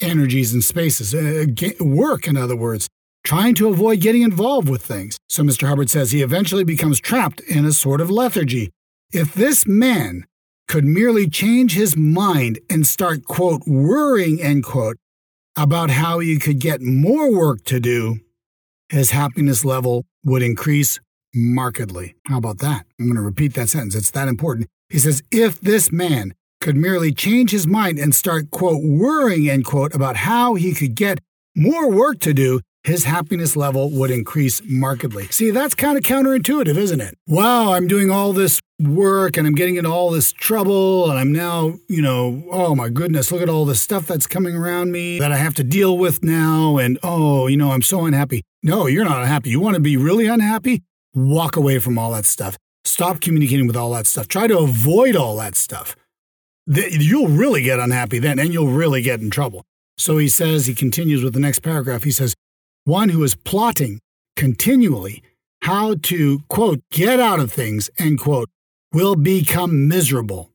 energies, 0.01 0.53
and 0.53 0.63
spaces. 0.63 1.15
Uh, 1.15 1.47
work, 1.81 2.27
in 2.27 2.37
other 2.37 2.57
words, 2.57 2.89
trying 3.25 3.55
to 3.55 3.69
avoid 3.69 4.01
getting 4.01 4.23
involved 4.23 4.69
with 4.69 4.83
things. 4.83 5.19
So 5.29 5.43
Mr. 5.43 5.67
Hubbard 5.67 5.89
says 5.91 6.11
he 6.11 6.23
eventually 6.23 6.65
becomes 6.65 7.01
trapped 7.01 7.41
in 7.41 7.65
a 7.65 7.73
sort 7.73 8.01
of 8.01 8.11
lethargy. 8.11 8.71
If 9.13 9.35
this 9.35 9.67
man 9.67 10.27
could 10.69 10.85
merely 10.85 11.29
change 11.29 11.75
his 11.75 11.97
mind 11.97 12.61
and 12.69 12.87
start, 12.87 13.25
quote, 13.25 13.63
worrying, 13.67 14.41
end 14.41 14.65
quote, 14.65 14.99
about 15.57 15.91
how 15.91 16.19
he 16.21 16.39
could 16.39 16.61
get 16.61 16.81
more 16.81 17.35
work 17.35 17.65
to 17.65 17.81
do, 17.81 18.21
his 18.89 19.11
happiness 19.11 19.65
level 19.65 20.05
would 20.25 20.43
increase 20.43 21.01
markedly. 21.35 22.15
How 22.27 22.39
about 22.39 22.59
that? 22.59 22.87
I'm 22.99 23.07
going 23.07 23.17
to 23.17 23.23
repeat 23.23 23.55
that 23.55 23.69
sentence. 23.69 23.95
It's 23.95 24.11
that 24.13 24.29
important. 24.29 24.69
He 24.91 24.99
says, 24.99 25.23
if 25.31 25.61
this 25.61 25.93
man 25.93 26.35
could 26.61 26.77
merely 26.77 27.13
change 27.13 27.53
his 27.53 27.67
mind 27.67 27.99
and 27.99 28.15
start, 28.15 28.51
quote, 28.51 28.83
worrying, 28.83 29.49
end 29.49 29.65
quote, 29.65 29.95
about 29.95 30.17
how 30.17 30.55
he 30.55 30.75
could 30.75 30.95
get 30.95 31.21
more 31.57 31.91
work 31.91 32.19
to 32.21 32.35
do, 32.35 32.61
his 32.85 33.05
happiness 33.05 33.57
level 33.57 33.91
would 33.91 34.11
increase 34.11 34.63
markedly. 34.65 35.27
See, 35.27 35.51
that's 35.51 35.75
kind 35.75 35.99
of 35.99 36.03
counterintuitive, 36.05 36.77
isn't 36.77 37.01
it? 37.01 37.15
Wow, 37.27 37.75
I'm 37.75 37.87
doing 37.87 38.11
all 38.11 38.33
this 38.33 38.61
work 38.79 39.37
and 39.37 39.47
I'm 39.47 39.55
getting 39.55 39.77
into 39.77 39.91
all 39.91 40.11
this 40.11 40.33
trouble 40.33 41.11
and 41.11 41.19
I'm 41.19 41.31
now, 41.31 41.75
you 41.89 42.01
know, 42.01 42.43
oh 42.51 42.75
my 42.75 42.89
goodness, 42.89 43.31
look 43.31 43.43
at 43.43 43.51
all 43.51 43.67
the 43.67 43.75
stuff 43.75 44.07
that's 44.07 44.27
coming 44.27 44.57
around 44.57 44.93
me 44.93 45.19
that 45.19 45.31
I 45.31 45.37
have 45.37 45.55
to 45.57 45.65
deal 45.65 45.99
with 45.99 46.25
now. 46.25 46.79
And 46.79 46.99
oh, 47.03 47.47
you 47.47 47.57
know, 47.57 47.73
I'm 47.73 47.83
so 47.83 48.07
unhappy. 48.07 48.43
No, 48.63 48.87
you're 48.87 49.05
not 49.05 49.21
unhappy. 49.21 49.51
You 49.51 49.61
want 49.61 49.75
to 49.75 49.81
be 49.81 49.97
really 49.97 50.27
unhappy? 50.27 50.83
Walk 51.13 51.57
away 51.57 51.79
from 51.81 51.99
all 51.99 52.13
that 52.13 52.25
stuff. 52.25 52.57
Stop 52.91 53.21
communicating 53.21 53.69
with 53.69 53.77
all 53.77 53.93
that 53.93 54.09
stuff. 54.09 54.27
Try 54.27 54.49
to 54.49 54.59
avoid 54.59 55.15
all 55.15 55.37
that 55.37 55.55
stuff. 55.55 55.95
You'll 56.67 57.29
really 57.29 57.63
get 57.63 57.79
unhappy 57.79 58.19
then 58.19 58.41
and 58.41 58.53
you'll 58.53 58.73
really 58.73 59.01
get 59.01 59.21
in 59.21 59.31
trouble. 59.31 59.65
So 59.97 60.19
he 60.19 60.29
says, 60.29 60.67
he 60.67 60.75
continues 60.75 61.23
with 61.23 61.33
the 61.33 61.39
next 61.39 61.61
paragraph. 61.61 62.03
He 62.03 62.11
says, 62.11 62.35
one 62.85 63.11
who 63.11 63.23
is 63.23 63.37
plotting 63.37 64.01
continually 64.35 65.23
how 65.63 65.95
to, 66.03 66.41
quote, 66.49 66.81
get 66.91 67.21
out 67.21 67.39
of 67.39 67.53
things, 67.53 67.91
end 67.97 68.19
quote, 68.19 68.49
will 68.93 69.15
become 69.15 69.87
miserable. 69.87 70.51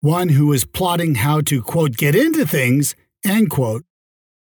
One 0.00 0.28
who 0.28 0.52
is 0.52 0.64
plotting 0.64 1.16
how 1.16 1.40
to, 1.40 1.60
quote, 1.60 1.96
get 1.96 2.14
into 2.14 2.46
things, 2.46 2.94
end 3.24 3.50
quote, 3.50 3.84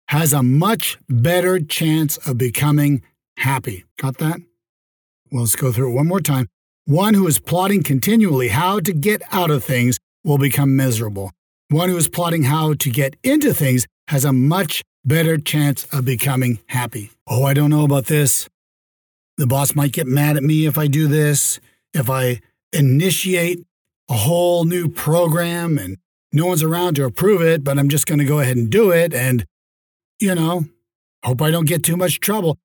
has 0.08 0.32
a 0.32 0.42
much 0.42 0.98
better 1.08 1.58
chance 1.58 2.16
of 2.18 2.38
becoming 2.38 3.02
happy. 3.38 3.84
Got 4.00 4.18
that? 4.18 4.40
Well, 5.32 5.42
let's 5.42 5.56
go 5.56 5.72
through 5.72 5.90
it 5.90 5.94
one 5.94 6.06
more 6.06 6.20
time. 6.20 6.46
One 6.86 7.14
who 7.14 7.26
is 7.26 7.40
plotting 7.40 7.82
continually 7.82 8.46
how 8.46 8.78
to 8.78 8.92
get 8.92 9.20
out 9.32 9.50
of 9.50 9.64
things 9.64 9.98
will 10.22 10.38
become 10.38 10.76
miserable. 10.76 11.32
One 11.68 11.88
who 11.88 11.96
is 11.96 12.08
plotting 12.08 12.44
how 12.44 12.74
to 12.74 12.90
get 12.90 13.16
into 13.24 13.52
things 13.52 13.88
has 14.06 14.24
a 14.24 14.32
much 14.32 14.84
better 15.04 15.36
chance 15.36 15.84
of 15.86 16.04
becoming 16.04 16.60
happy. 16.66 17.10
Oh, 17.26 17.42
I 17.42 17.54
don't 17.54 17.70
know 17.70 17.82
about 17.82 18.06
this. 18.06 18.48
The 19.36 19.48
boss 19.48 19.74
might 19.74 19.90
get 19.92 20.06
mad 20.06 20.36
at 20.36 20.44
me 20.44 20.64
if 20.64 20.78
I 20.78 20.86
do 20.86 21.08
this, 21.08 21.58
if 21.92 22.08
I 22.08 22.40
initiate 22.72 23.66
a 24.08 24.14
whole 24.14 24.64
new 24.64 24.88
program 24.88 25.78
and 25.78 25.96
no 26.32 26.46
one's 26.46 26.62
around 26.62 26.94
to 26.94 27.04
approve 27.04 27.42
it, 27.42 27.64
but 27.64 27.80
I'm 27.80 27.88
just 27.88 28.06
going 28.06 28.20
to 28.20 28.24
go 28.24 28.38
ahead 28.38 28.56
and 28.56 28.70
do 28.70 28.92
it. 28.92 29.12
And, 29.12 29.44
you 30.20 30.36
know, 30.36 30.66
hope 31.24 31.42
I 31.42 31.50
don't 31.50 31.66
get 31.66 31.82
too 31.82 31.96
much 31.96 32.20
trouble 32.20 32.58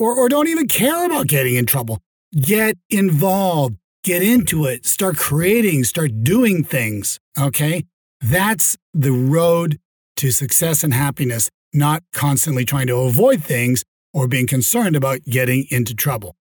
or, 0.00 0.12
or 0.12 0.28
don't 0.28 0.48
even 0.48 0.66
care 0.66 1.06
about 1.06 1.28
getting 1.28 1.54
in 1.54 1.66
trouble. 1.66 2.00
Get 2.36 2.76
involved, 2.90 3.76
get 4.02 4.22
into 4.22 4.64
it, 4.66 4.86
start 4.86 5.16
creating, 5.16 5.84
start 5.84 6.24
doing 6.24 6.64
things. 6.64 7.20
Okay. 7.38 7.84
That's 8.20 8.76
the 8.92 9.12
road 9.12 9.78
to 10.16 10.30
success 10.30 10.82
and 10.82 10.94
happiness, 10.94 11.50
not 11.72 12.02
constantly 12.12 12.64
trying 12.64 12.86
to 12.88 12.96
avoid 12.96 13.42
things 13.42 13.84
or 14.12 14.26
being 14.28 14.46
concerned 14.46 14.96
about 14.96 15.24
getting 15.24 15.66
into 15.70 15.94
trouble. 15.94 16.34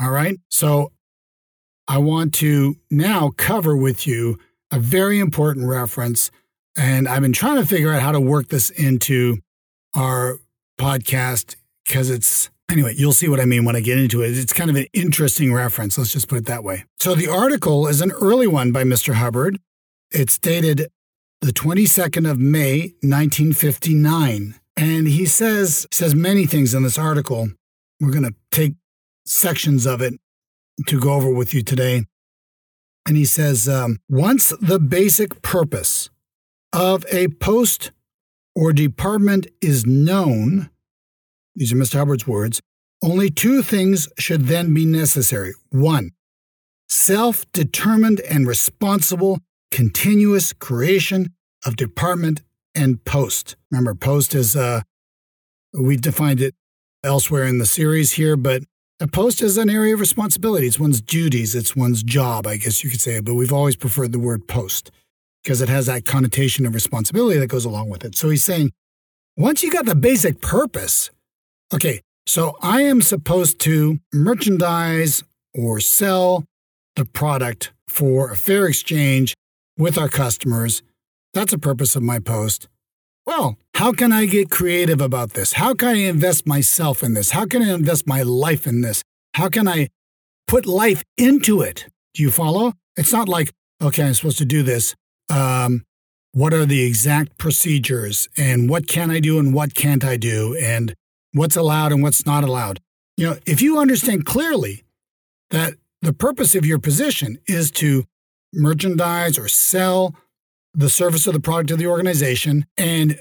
All 0.00 0.10
right. 0.10 0.38
So 0.48 0.92
I 1.88 1.98
want 1.98 2.34
to 2.34 2.76
now 2.90 3.30
cover 3.36 3.76
with 3.76 4.06
you 4.06 4.38
a 4.70 4.78
very 4.78 5.18
important 5.18 5.66
reference. 5.66 6.30
And 6.76 7.06
I've 7.06 7.20
been 7.20 7.32
trying 7.32 7.56
to 7.56 7.66
figure 7.66 7.92
out 7.92 8.02
how 8.02 8.12
to 8.12 8.20
work 8.20 8.48
this 8.48 8.70
into 8.70 9.38
our 9.94 10.38
podcast 10.80 11.56
because 11.84 12.08
it's, 12.10 12.50
anyway, 12.72 12.94
you'll 12.96 13.12
see 13.12 13.28
what 13.28 13.38
I 13.38 13.44
mean 13.44 13.64
when 13.64 13.76
I 13.76 13.80
get 13.80 13.98
into 13.98 14.22
it. 14.22 14.36
It's 14.36 14.52
kind 14.52 14.70
of 14.70 14.76
an 14.76 14.86
interesting 14.92 15.52
reference. 15.52 15.98
Let's 15.98 16.12
just 16.12 16.28
put 16.28 16.38
it 16.38 16.46
that 16.46 16.64
way. 16.64 16.84
So 16.98 17.14
the 17.14 17.28
article 17.28 17.86
is 17.86 18.00
an 18.00 18.10
early 18.12 18.46
one 18.46 18.72
by 18.72 18.82
Mr. 18.82 19.14
Hubbard. 19.14 19.60
It's 20.10 20.38
dated 20.38 20.88
the 21.40 21.52
22nd 21.52 22.28
of 22.28 22.38
May, 22.38 22.94
1959. 23.02 24.54
And 24.76 25.06
he 25.06 25.26
says, 25.26 25.86
says 25.90 26.14
many 26.14 26.46
things 26.46 26.74
in 26.74 26.82
this 26.82 26.98
article. 26.98 27.50
We're 28.00 28.10
going 28.10 28.24
to 28.24 28.34
take 28.50 28.74
sections 29.26 29.86
of 29.86 30.00
it 30.00 30.14
to 30.86 30.98
go 30.98 31.12
over 31.12 31.32
with 31.32 31.52
you 31.52 31.62
today. 31.62 32.06
And 33.06 33.16
he 33.16 33.24
says, 33.24 33.68
um, 33.68 33.98
once 34.08 34.52
the 34.60 34.78
basic 34.78 35.42
purpose 35.42 36.08
of 36.72 37.04
a 37.12 37.28
post 37.28 37.90
or 38.54 38.72
department 38.72 39.46
is 39.60 39.84
known, 39.84 40.70
these 41.54 41.72
are 41.72 41.76
Mr. 41.76 41.98
Hubbard's 41.98 42.26
words, 42.26 42.60
only 43.02 43.30
two 43.30 43.62
things 43.62 44.08
should 44.18 44.46
then 44.46 44.72
be 44.72 44.86
necessary. 44.86 45.52
One, 45.70 46.10
self 46.88 47.50
determined 47.52 48.20
and 48.20 48.46
responsible 48.46 49.40
continuous 49.70 50.52
creation 50.52 51.34
of 51.64 51.76
department 51.76 52.42
and 52.74 53.04
post. 53.04 53.56
Remember, 53.70 53.94
post 53.94 54.34
is, 54.34 54.54
uh, 54.54 54.82
we 55.72 55.96
defined 55.96 56.40
it 56.40 56.54
elsewhere 57.02 57.44
in 57.44 57.58
the 57.58 57.66
series 57.66 58.12
here, 58.12 58.36
but 58.36 58.62
a 59.00 59.08
post 59.08 59.42
is 59.42 59.58
an 59.58 59.68
area 59.68 59.94
of 59.94 60.00
responsibility. 60.00 60.66
It's 60.66 60.78
one's 60.78 61.00
duties, 61.00 61.54
it's 61.54 61.74
one's 61.74 62.02
job, 62.02 62.46
I 62.46 62.56
guess 62.56 62.84
you 62.84 62.90
could 62.90 63.00
say, 63.00 63.20
but 63.20 63.34
we've 63.34 63.52
always 63.52 63.74
preferred 63.74 64.12
the 64.12 64.18
word 64.18 64.46
post 64.46 64.90
because 65.42 65.60
it 65.60 65.68
has 65.68 65.86
that 65.86 66.04
connotation 66.04 66.66
of 66.66 66.74
responsibility 66.74 67.40
that 67.40 67.48
goes 67.48 67.64
along 67.64 67.88
with 67.88 68.04
it. 68.04 68.16
So 68.16 68.30
he's 68.30 68.44
saying, 68.44 68.70
once 69.36 69.62
you 69.62 69.72
got 69.72 69.86
the 69.86 69.96
basic 69.96 70.40
purpose, 70.40 71.10
okay, 71.72 72.00
so 72.26 72.56
I 72.62 72.82
am 72.82 73.02
supposed 73.02 73.58
to 73.60 73.98
merchandise 74.12 75.22
or 75.54 75.80
sell 75.80 76.44
the 76.96 77.04
product 77.04 77.72
for 77.88 78.30
a 78.30 78.36
fair 78.36 78.66
exchange 78.66 79.34
with 79.78 79.98
our 79.98 80.08
customers. 80.08 80.82
That's 81.34 81.52
the 81.52 81.58
purpose 81.58 81.96
of 81.96 82.02
my 82.02 82.18
post. 82.18 82.68
Well, 83.24 83.56
how 83.74 83.92
can 83.92 84.12
I 84.12 84.26
get 84.26 84.50
creative 84.50 85.00
about 85.00 85.32
this? 85.34 85.54
How 85.54 85.74
can 85.74 85.88
I 85.88 85.94
invest 85.94 86.46
myself 86.46 87.02
in 87.02 87.14
this? 87.14 87.30
How 87.30 87.46
can 87.46 87.62
I 87.62 87.72
invest 87.72 88.06
my 88.06 88.22
life 88.22 88.66
in 88.66 88.80
this? 88.80 89.02
How 89.34 89.48
can 89.48 89.68
I 89.68 89.88
put 90.46 90.66
life 90.66 91.02
into 91.16 91.62
it? 91.62 91.86
Do 92.14 92.22
you 92.22 92.30
follow? 92.30 92.74
It's 92.96 93.12
not 93.12 93.28
like, 93.28 93.52
okay, 93.80 94.04
I'm 94.04 94.14
supposed 94.14 94.38
to 94.38 94.44
do 94.44 94.62
this. 94.62 94.94
Um, 95.30 95.84
what 96.32 96.52
are 96.52 96.66
the 96.66 96.84
exact 96.84 97.38
procedures 97.38 98.28
and 98.36 98.68
what 98.68 98.88
can 98.88 99.10
I 99.10 99.20
do 99.20 99.38
and 99.38 99.54
what 99.54 99.74
can't 99.74 100.04
I 100.04 100.16
do 100.16 100.56
and 100.60 100.94
what's 101.32 101.56
allowed 101.56 101.92
and 101.92 102.02
what's 102.02 102.24
not 102.26 102.44
allowed? 102.44 102.80
You 103.16 103.30
know, 103.30 103.38
if 103.46 103.60
you 103.60 103.78
understand 103.78 104.24
clearly 104.24 104.84
that 105.50 105.74
the 106.00 106.12
purpose 106.12 106.54
of 106.54 106.66
your 106.66 106.78
position 106.78 107.38
is 107.46 107.70
to 107.72 108.04
merchandise 108.52 109.38
or 109.38 109.48
sell 109.48 110.14
the 110.74 110.90
service 110.90 111.28
or 111.28 111.32
the 111.32 111.40
product 111.40 111.70
of 111.70 111.78
the 111.78 111.86
organization 111.86 112.66
and 112.76 113.20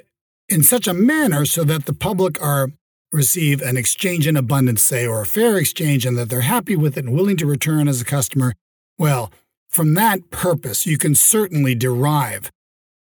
in 0.49 0.63
such 0.63 0.87
a 0.87 0.93
manner 0.93 1.45
so 1.45 1.63
that 1.63 1.85
the 1.85 1.93
public 1.93 2.41
are 2.41 2.71
receive 3.11 3.61
an 3.61 3.77
exchange 3.77 4.25
in 4.25 4.37
abundance, 4.37 4.81
say, 4.81 5.05
or 5.05 5.21
a 5.21 5.25
fair 5.25 5.57
exchange, 5.57 6.05
and 6.05 6.17
that 6.17 6.29
they're 6.29 6.41
happy 6.41 6.75
with 6.75 6.97
it 6.97 7.05
and 7.05 7.13
willing 7.13 7.37
to 7.37 7.45
return 7.45 7.87
as 7.87 8.01
a 8.01 8.05
customer. 8.05 8.53
Well, 8.97 9.31
from 9.69 9.93
that 9.95 10.29
purpose, 10.31 10.85
you 10.85 10.97
can 10.97 11.15
certainly 11.15 11.75
derive 11.75 12.51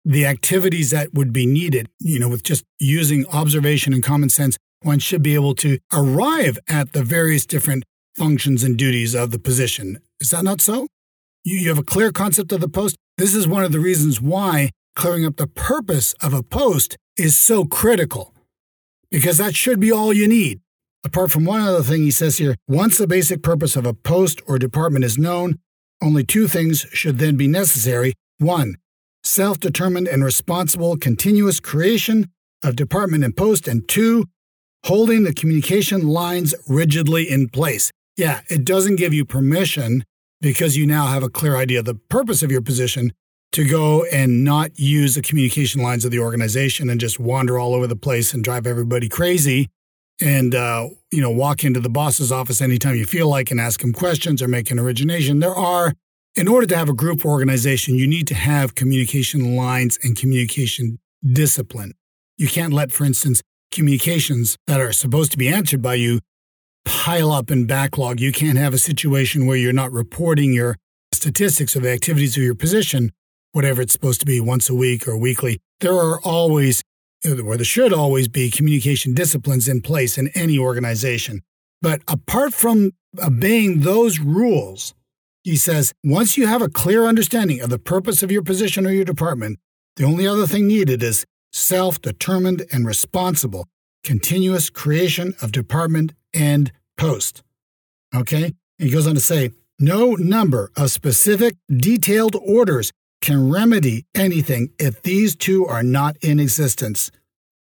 the 0.05 0.25
activities 0.25 0.91
that 0.91 1.13
would 1.13 1.33
be 1.33 1.47
needed. 1.47 1.89
You 1.99 2.19
know, 2.19 2.29
with 2.29 2.43
just 2.43 2.65
using 2.79 3.27
observation 3.27 3.93
and 3.93 4.03
common 4.03 4.29
sense, 4.29 4.57
one 4.83 4.99
should 4.99 5.23
be 5.23 5.35
able 5.35 5.55
to 5.57 5.79
arrive 5.93 6.59
at 6.69 6.93
the 6.93 7.03
various 7.03 7.47
different 7.47 7.85
functions 8.17 8.63
and 8.63 8.77
duties 8.77 9.15
of 9.15 9.31
the 9.31 9.39
position. 9.39 9.99
Is 10.21 10.31
that 10.31 10.45
not 10.45 10.61
so? 10.61 10.89
You, 11.45 11.69
have 11.69 11.79
a 11.79 11.83
clear 11.83 12.13
concept 12.13 12.53
of 12.53 12.61
the 12.61 12.69
post. 12.69 12.97
This 13.17 13.35
is 13.35 13.49
one 13.49 13.65
of 13.65 13.73
the 13.73 13.81
reasons 13.81 14.21
why 14.21 14.71
clearing 14.95 15.25
up 15.25 15.37
the 15.37 15.47
purpose 15.47 16.13
of 16.21 16.33
a 16.35 16.43
post 16.43 16.97
is 17.17 17.39
so 17.39 17.65
critical, 17.65 18.35
because 19.11 19.39
that 19.39 19.55
should 19.55 19.81
be 19.81 19.93
all 19.93 20.13
you 20.13 20.29
need. 20.29 20.61
Apart 21.05 21.31
from 21.31 21.45
one 21.45 21.61
other 21.61 21.83
thing 21.83 22.03
he 22.03 22.11
says 22.11 22.39
here, 22.39 22.57
once 22.67 22.99
the 22.99 23.07
basic 23.07 23.43
purpose 23.43 23.77
of 23.77 23.87
a 23.87 23.95
post 23.95 24.43
or 24.47 24.59
department 24.59 25.05
is 25.05 25.17
known, 25.17 25.59
only 26.03 26.25
two 26.25 26.49
things 26.49 26.87
should 26.93 27.19
then 27.19 27.37
be 27.37 27.47
necessary. 27.47 28.15
One, 28.39 28.77
self 29.23 29.59
determined 29.61 30.09
and 30.09 30.25
responsible 30.25 30.97
continuous 30.97 31.61
creation 31.61 32.31
of 32.65 32.77
department 32.77 33.25
and 33.25 33.37
post, 33.37 33.69
and 33.69 33.89
two, 33.89 34.27
holding 34.85 35.25
the 35.25 35.35
communication 35.35 36.09
lines 36.09 36.55
rigidly 36.69 37.29
in 37.29 37.49
place. 37.49 37.91
Yeah, 38.17 38.41
it 38.49 38.65
doesn't 38.65 38.97
give 38.97 39.15
you 39.15 39.25
permission 39.25 40.05
because 40.41 40.77
you 40.77 40.87
now 40.87 41.07
have 41.07 41.23
a 41.23 41.29
clear 41.29 41.57
idea 41.57 41.81
of 41.81 41.85
the 41.85 41.95
purpose 41.95 42.43
of 42.43 42.51
your 42.51 42.63
position 42.63 43.13
to 43.53 43.67
go 43.67 44.05
and 44.05 44.45
not 44.45 44.79
use 44.79 45.15
the 45.15 45.23
communication 45.23 45.83
lines 45.83 46.05
of 46.05 46.11
the 46.11 46.19
organization 46.19 46.91
and 46.91 47.01
just 47.01 47.19
wander 47.19 47.59
all 47.59 47.75
over 47.75 47.87
the 47.87 47.97
place 47.97 48.35
and 48.35 48.45
drive 48.45 48.67
everybody 48.67 49.09
crazy 49.09 49.69
and 50.21 50.55
uh, 50.55 50.89
you 51.11 51.21
know 51.21 51.31
walk 51.31 51.65
into 51.65 51.81
the 51.81 51.89
boss's 51.89 52.33
office 52.33 52.61
anytime 52.61 52.97
you 52.97 53.05
feel 53.05 53.29
like 53.29 53.51
and 53.51 53.61
ask 53.61 53.83
him 53.83 53.93
questions 53.93 54.43
or 54.43 54.49
make 54.49 54.71
an 54.71 54.79
origination 54.79 55.39
there 55.39 55.55
are 55.55 55.93
in 56.35 56.47
order 56.47 56.67
to 56.67 56.77
have 56.77 56.89
a 56.89 56.95
group 56.95 57.25
organization 57.25 57.95
you 57.95 58.07
need 58.07 58.27
to 58.27 58.35
have 58.35 58.75
communication 58.75 59.57
lines 59.57 59.99
and 60.03 60.17
communication 60.17 60.99
discipline 61.25 61.93
you 62.37 62.49
can't 62.49 62.73
let 62.73 62.93
for 62.93 63.05
instance 63.05 63.43
communications 63.71 64.57
that 64.67 64.81
are 64.81 64.93
supposed 64.93 65.33
to 65.33 65.39
be 65.39 65.49
answered 65.49 65.83
by 65.83 65.95
you 65.95 66.21
pile 66.85 67.31
up 67.31 67.51
and 67.51 67.69
backlog. 67.69 68.21
You 68.21 68.33
can't 68.33 68.59
have 68.59 68.75
a 68.75 68.79
situation 68.79 69.47
where 69.47 69.57
you're 69.57 69.73
not 69.73 69.93
reporting 69.93 70.53
your 70.53 70.77
statistics 71.13 71.77
of 71.77 71.83
the 71.83 71.91
activities 71.91 72.37
of 72.37 72.43
your 72.43 72.55
position, 72.55 73.13
whatever 73.53 73.83
it's 73.83 73.93
supposed 73.93 74.21
to 74.21 74.27
be 74.27 74.41
once 74.41 74.71
a 74.71 74.75
week 74.75 75.07
or 75.07 75.17
weekly. 75.17 75.59
There 75.81 75.95
are 75.95 76.21
always, 76.23 76.83
or 77.25 77.57
there 77.57 77.65
should 77.65 77.93
always 77.93 78.29
be 78.29 78.51
communication 78.51 79.15
disciplines 79.15 79.69
in 79.69 79.83
place 79.83 80.17
in 80.17 80.29
any 80.35 80.59
organization. 80.59 81.43
But 81.83 82.03
apart 82.09 82.55
from 82.55 82.93
obeying 83.23 83.81
those 83.81 84.19
rules, 84.19 84.95
he 85.45 85.57
says, 85.57 85.93
once 86.05 86.37
you 86.37 86.47
have 86.47 86.63
a 86.63 86.69
clear 86.69 87.05
understanding 87.07 87.61
of 87.61 87.71
the 87.71 87.79
purpose 87.79 88.23
of 88.23 88.31
your 88.31 88.43
position 88.43 88.87
or 88.87 88.91
your 88.91 89.05
department, 89.05 89.59
the 89.97 90.05
only 90.05 90.27
other 90.27 90.47
thing 90.47 90.67
needed 90.67 91.03
is 91.03 91.25
self 91.53 92.01
determined 92.01 92.67
and 92.73 92.87
responsible 92.87 93.67
continuous 94.05 94.71
creation 94.71 95.35
of 95.43 95.53
department 95.53 96.13
and 96.33 96.73
post. 96.97 97.43
Okay? 98.15 98.45
And 98.79 98.89
he 98.89 98.91
goes 98.91 99.07
on 99.07 99.15
to 99.15 99.21
say, 99.21 99.51
no 99.79 100.15
number 100.15 100.71
of 100.77 100.91
specific, 100.91 101.55
detailed 101.69 102.37
orders 102.37 102.91
can 103.21 103.51
remedy 103.51 104.07
anything 104.15 104.71
if 104.79 105.03
these 105.03 105.37
two 105.37 105.67
are 105.67 105.83
not 105.83 106.17
in 106.23 106.41
existence. 106.41 107.11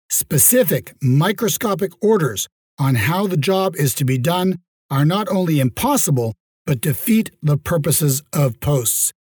Specific, 0.09 0.93
microscopic 1.01 1.91
orders 2.03 2.47
on 2.79 2.95
how 2.95 3.27
the 3.27 3.37
job 3.37 3.75
is 3.75 3.93
to 3.95 4.05
be 4.05 4.17
done 4.17 4.59
are 4.91 5.05
not 5.05 5.27
only 5.29 5.59
impossible, 5.59 6.33
but 6.65 6.81
defeat 6.81 7.31
the 7.41 7.57
purposes 7.57 8.23
of 8.33 8.59
posts. 8.59 9.13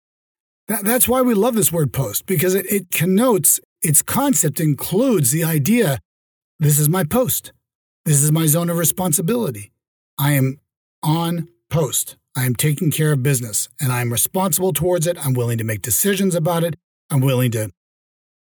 That's 0.68 1.08
why 1.08 1.22
we 1.22 1.34
love 1.34 1.56
this 1.56 1.72
word 1.72 1.94
post, 1.94 2.26
because 2.26 2.56
it, 2.56 2.66
it 2.72 2.92
connotes 2.92 3.60
its 3.84 4.02
concept 4.02 4.60
includes 4.60 5.32
the 5.32 5.44
idea 5.44 6.00
this 6.60 6.80
is 6.80 6.88
my 6.88 7.04
post. 7.04 7.52
This 8.06 8.24
is 8.24 8.32
my 8.32 8.46
zone 8.46 8.70
of 8.70 8.78
responsibility. 8.78 9.72
I 10.18 10.34
am 10.34 10.60
on 11.02 11.50
post. 11.70 12.18
I 12.36 12.46
am 12.46 12.56
taking 12.56 12.92
care 12.92 13.12
of 13.12 13.22
business 13.22 13.70
and 13.80 13.92
I'm 13.92 14.12
responsible 14.12 14.74
towards 14.74 15.06
it. 15.06 15.18
I'm 15.24 15.34
willing 15.34 15.58
to 15.58 15.64
make 15.64 15.82
decisions 15.82 16.36
about 16.36 16.64
it. 16.64 16.76
I'm 17.10 17.22
willing 17.22 17.52
to 17.52 17.72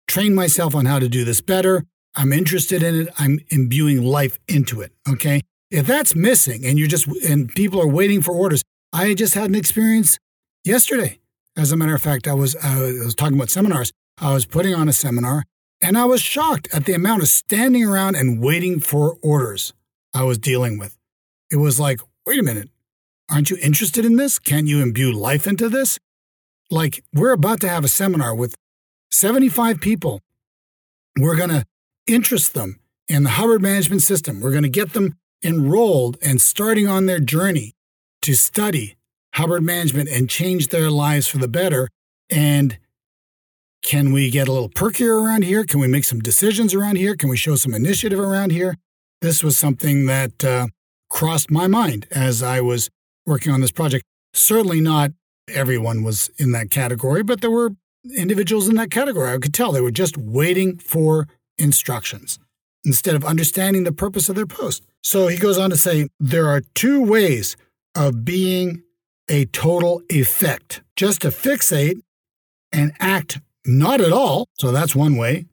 train 0.07 0.35
myself 0.35 0.75
on 0.75 0.85
how 0.85 0.99
to 0.99 1.07
do 1.07 1.23
this 1.23 1.41
better. 1.41 1.85
I'm 2.15 2.33
interested 2.33 2.83
in 2.83 3.01
it. 3.01 3.09
I'm 3.17 3.39
imbuing 3.49 4.03
life 4.03 4.37
into 4.47 4.81
it. 4.81 4.91
Okay. 5.09 5.41
If 5.69 5.87
that's 5.87 6.15
missing 6.15 6.65
and 6.65 6.77
you're 6.77 6.87
just, 6.87 7.07
and 7.23 7.49
people 7.49 7.81
are 7.81 7.87
waiting 7.87 8.21
for 8.21 8.33
orders, 8.33 8.61
I 8.91 9.13
just 9.13 9.35
had 9.35 9.49
an 9.49 9.55
experience 9.55 10.17
yesterday. 10.65 11.19
As 11.55 11.71
a 11.71 11.77
matter 11.77 11.95
of 11.95 12.01
fact, 12.01 12.27
I 12.27 12.33
was, 12.33 12.55
I 12.57 12.77
was 12.79 13.15
talking 13.15 13.35
about 13.35 13.49
seminars. 13.49 13.91
I 14.21 14.33
was 14.33 14.45
putting 14.45 14.75
on 14.75 14.87
a 14.87 14.93
seminar 14.93 15.45
and 15.81 15.97
I 15.97 16.05
was 16.05 16.21
shocked 16.21 16.67
at 16.71 16.85
the 16.85 16.93
amount 16.93 17.23
of 17.23 17.27
standing 17.27 17.83
around 17.83 18.15
and 18.15 18.39
waiting 18.39 18.79
for 18.79 19.17
orders 19.23 19.73
I 20.13 20.23
was 20.23 20.37
dealing 20.37 20.77
with. 20.77 20.95
It 21.49 21.55
was 21.55 21.79
like, 21.79 22.01
wait 22.25 22.39
a 22.39 22.43
minute, 22.43 22.69
aren't 23.31 23.49
you 23.49 23.57
interested 23.59 24.05
in 24.05 24.17
this? 24.17 24.37
Can't 24.37 24.67
you 24.67 24.79
imbue 24.83 25.11
life 25.11 25.47
into 25.47 25.69
this? 25.69 25.97
Like, 26.69 27.03
we're 27.11 27.33
about 27.33 27.61
to 27.61 27.69
have 27.69 27.83
a 27.83 27.89
seminar 27.89 28.35
with 28.35 28.53
75 29.09 29.81
people. 29.81 30.21
We're 31.17 31.35
going 31.35 31.49
to 31.49 31.65
interest 32.05 32.53
them 32.53 32.79
in 33.09 33.23
the 33.23 33.31
Hubbard 33.31 33.63
Management 33.63 34.03
System. 34.03 34.39
We're 34.39 34.51
going 34.51 34.63
to 34.63 34.69
get 34.69 34.93
them 34.93 35.15
enrolled 35.43 36.17
and 36.21 36.39
starting 36.39 36.87
on 36.87 37.07
their 37.07 37.19
journey 37.19 37.73
to 38.21 38.35
study 38.35 38.97
Hubbard 39.33 39.63
Management 39.63 40.09
and 40.09 40.29
change 40.29 40.67
their 40.67 40.91
lives 40.91 41.27
for 41.27 41.39
the 41.39 41.47
better. 41.47 41.87
And 42.29 42.77
can 43.81 44.11
we 44.11 44.29
get 44.29 44.47
a 44.47 44.51
little 44.51 44.69
perkier 44.69 45.21
around 45.23 45.43
here? 45.43 45.63
Can 45.63 45.79
we 45.79 45.87
make 45.87 46.03
some 46.03 46.19
decisions 46.19 46.73
around 46.73 46.97
here? 46.97 47.15
Can 47.15 47.29
we 47.29 47.37
show 47.37 47.55
some 47.55 47.73
initiative 47.73 48.19
around 48.19 48.51
here? 48.51 48.77
This 49.21 49.43
was 49.43 49.57
something 49.57 50.05
that 50.05 50.43
uh, 50.43 50.67
crossed 51.09 51.51
my 51.51 51.67
mind 51.67 52.07
as 52.11 52.41
I 52.43 52.61
was 52.61 52.89
working 53.25 53.51
on 53.51 53.61
this 53.61 53.71
project. 53.71 54.03
Certainly 54.33 54.81
not 54.81 55.11
everyone 55.47 56.03
was 56.03 56.29
in 56.37 56.51
that 56.51 56.69
category, 56.69 57.23
but 57.23 57.41
there 57.41 57.51
were 57.51 57.71
individuals 58.15 58.67
in 58.67 58.75
that 58.75 58.91
category. 58.91 59.31
I 59.31 59.37
could 59.37 59.53
tell 59.53 59.71
they 59.71 59.81
were 59.81 59.91
just 59.91 60.17
waiting 60.17 60.77
for 60.77 61.27
instructions 61.57 62.39
instead 62.83 63.15
of 63.15 63.23
understanding 63.23 63.83
the 63.83 63.91
purpose 63.91 64.29
of 64.29 64.35
their 64.35 64.47
post. 64.47 64.83
So 65.03 65.27
he 65.27 65.37
goes 65.37 65.57
on 65.57 65.69
to 65.69 65.77
say 65.77 66.07
there 66.19 66.47
are 66.47 66.61
two 66.73 67.03
ways 67.03 67.55
of 67.95 68.25
being 68.25 68.83
a 69.29 69.45
total 69.45 70.01
effect 70.09 70.81
just 70.95 71.21
to 71.21 71.29
fixate 71.29 72.01
and 72.71 72.93
act 72.99 73.39
not 73.65 74.01
at 74.01 74.11
all. 74.11 74.47
So 74.57 74.71
that's 74.71 74.95
one 74.95 75.15
way. 75.15 75.45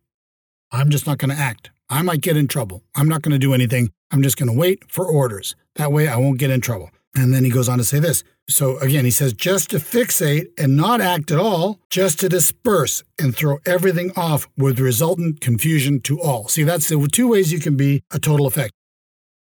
I'm 0.71 0.91
just 0.91 1.07
not 1.07 1.19
going 1.19 1.35
to 1.35 1.41
act. 1.41 1.71
I 1.89 2.03
might 2.03 2.21
get 2.21 2.37
in 2.37 2.49
trouble. 2.49 2.83
I'm 2.95 3.09
not 3.09 3.23
going 3.23 3.33
to 3.33 3.39
do 3.39 3.55
anything. 3.55 3.91
I'm 4.11 4.23
just 4.23 4.37
going 4.37 4.51
to 4.51 4.59
wait 4.59 4.91
for 4.91 5.07
orders. 5.07 5.57
That 5.77 5.93
way 5.93 6.09
I 6.09 6.17
won't 6.17 6.39
get 6.39 6.51
in 6.51 6.61
trouble. 6.61 6.91
And 7.15 7.33
then 7.33 7.45
he 7.45 7.51
goes 7.51 7.69
on 7.69 7.79
to 7.79 7.85
say 7.85 7.99
this. 7.99 8.23
So 8.49 8.79
again, 8.79 9.05
he 9.05 9.11
says, 9.11 9.33
just 9.33 9.71
to 9.71 9.77
fixate 9.77 10.47
and 10.59 10.77
not 10.77 11.01
act 11.01 11.31
at 11.31 11.39
all, 11.39 11.81
just 11.91 12.21
to 12.21 12.29
disperse 12.29 13.03
and 13.19 13.35
throw 13.35 13.59
everything 13.67 14.13
off 14.17 14.49
with 14.57 14.81
resultant 14.81 15.41
confusion 15.41 16.01
to 16.03 16.21
all. 16.21 16.49
See, 16.49 16.63
that's 16.63 16.89
the 16.89 17.09
two 17.13 17.29
ways 17.29 17.53
you 17.53 17.61
can 17.61 17.77
be 17.77 18.03
a 18.13 18.19
total 18.19 18.47
effect 18.47 18.73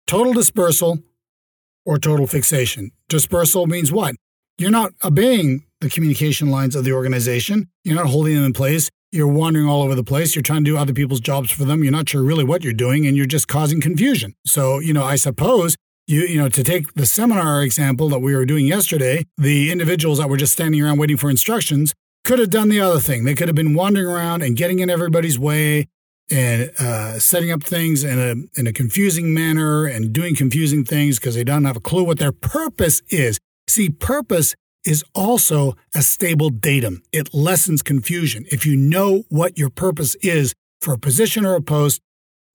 total 0.07 0.33
dispersal 0.33 0.98
or 1.87 1.98
total 1.98 2.27
fixation. 2.27 2.90
Dispersal 3.09 3.66
means 3.66 3.90
what? 3.90 4.14
You're 4.59 4.70
not 4.70 4.92
obeying 5.03 5.64
the 5.83 5.90
communication 5.90 6.51
lines 6.51 6.75
of 6.75 6.85
the 6.85 6.92
organization. 6.92 7.68
You're 7.85 7.97
not 7.97 8.07
holding 8.07 8.35
them 8.35 8.45
in 8.45 8.53
place. 8.53 8.88
You're 9.11 9.29
wandering 9.29 9.68
all 9.68 9.83
over 9.83 9.95
the 9.95 10.05
place. 10.05 10.35
You're 10.35 10.42
trying 10.42 10.64
to 10.64 10.71
do 10.71 10.79
other 10.79 10.95
people's 10.95 11.21
jobs 11.21 11.51
for 11.51 11.64
them. 11.64 11.83
You're 11.83 11.92
not 11.92 12.09
sure 12.09 12.23
really 12.23 12.45
what 12.45 12.64
you're 12.64 12.73
doing 12.73 13.07
and 13.07 13.16
you're 13.16 13.27
just 13.27 13.49
causing 13.49 13.81
confusion. 13.81 14.35
So, 14.47 14.79
you 14.79 14.95
know, 14.95 15.05
I 15.05 15.16
suppose 15.16 15.77
you, 16.07 16.23
you 16.23 16.38
know, 16.40 16.49
to 16.49 16.64
take 16.64 16.95
the 16.95 17.05
seminar 17.05 17.62
example 17.62 18.09
that 18.09 18.21
we 18.21 18.35
were 18.35 18.47
doing 18.47 18.66
yesterday, 18.66 19.27
the 19.37 19.71
individuals 19.71 20.18
that 20.18 20.31
were 20.31 20.37
just 20.37 20.55
standing 20.55 20.81
around 20.83 20.99
waiting 20.99 21.16
for 21.16 21.29
instructions 21.29 21.92
could 22.25 22.38
have 22.38 22.51
done 22.51 22.68
the 22.68 22.81
other 22.81 23.01
thing. 23.01 23.25
They 23.25 23.35
could 23.35 23.49
have 23.49 23.55
been 23.55 23.75
wandering 23.75 24.07
around 24.07 24.42
and 24.42 24.57
getting 24.57 24.79
in 24.79 24.88
everybody's 24.88 25.38
way 25.38 25.88
and 26.31 26.71
uh, 26.79 27.18
setting 27.18 27.51
up 27.51 27.62
things 27.62 28.05
in 28.05 28.18
a 28.18 28.59
in 28.59 28.66
a 28.66 28.73
confusing 28.73 29.35
manner 29.35 29.87
and 29.87 30.12
doing 30.12 30.35
confusing 30.35 30.85
things 30.85 31.18
because 31.18 31.35
they 31.35 31.45
don't 31.45 31.64
have 31.64 31.77
a 31.77 31.81
clue 31.81 32.05
what 32.05 32.18
their 32.18 32.33
purpose 32.33 33.03
is. 33.09 33.38
See, 33.68 33.90
purpose 33.90 34.55
is 34.85 35.05
also 35.14 35.77
a 35.95 36.03
stable 36.03 36.51
datum. 36.51 37.03
It 37.12 37.33
lessens 37.33 37.83
confusion. 37.83 38.47
If 38.51 38.66
you 38.66 38.77
know 38.77 39.25
what 39.29 39.59
your 39.59 39.71
purpose 39.71 40.14
is 40.16 40.55
for 40.81 40.95
a 40.95 40.99
position 40.99 41.45
or 41.45 41.55
a 41.55 41.62
post, 41.62 42.01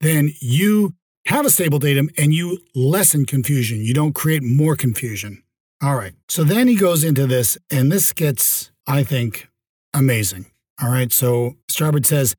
then 0.02 0.34
you 0.40 0.94
have 1.28 1.46
a 1.46 1.50
stable 1.50 1.80
datum 1.80 2.10
and 2.18 2.34
you 2.34 2.60
lessen 2.76 3.26
confusion. 3.26 3.82
You 3.82 3.94
don't 3.94 4.14
create 4.14 4.44
more 4.44 4.76
confusion. 4.76 5.44
All 5.82 5.96
right. 5.96 6.14
So 6.28 6.44
then 6.44 6.68
he 6.68 6.76
goes 6.76 7.04
into 7.04 7.28
this, 7.28 7.58
and 7.70 7.92
this 7.92 8.12
gets, 8.14 8.72
I 8.88 9.04
think, 9.04 9.48
amazing. 9.94 10.48
All 10.82 10.90
right. 10.90 11.12
So 11.12 11.58
Starboard 11.68 12.06
says, 12.06 12.36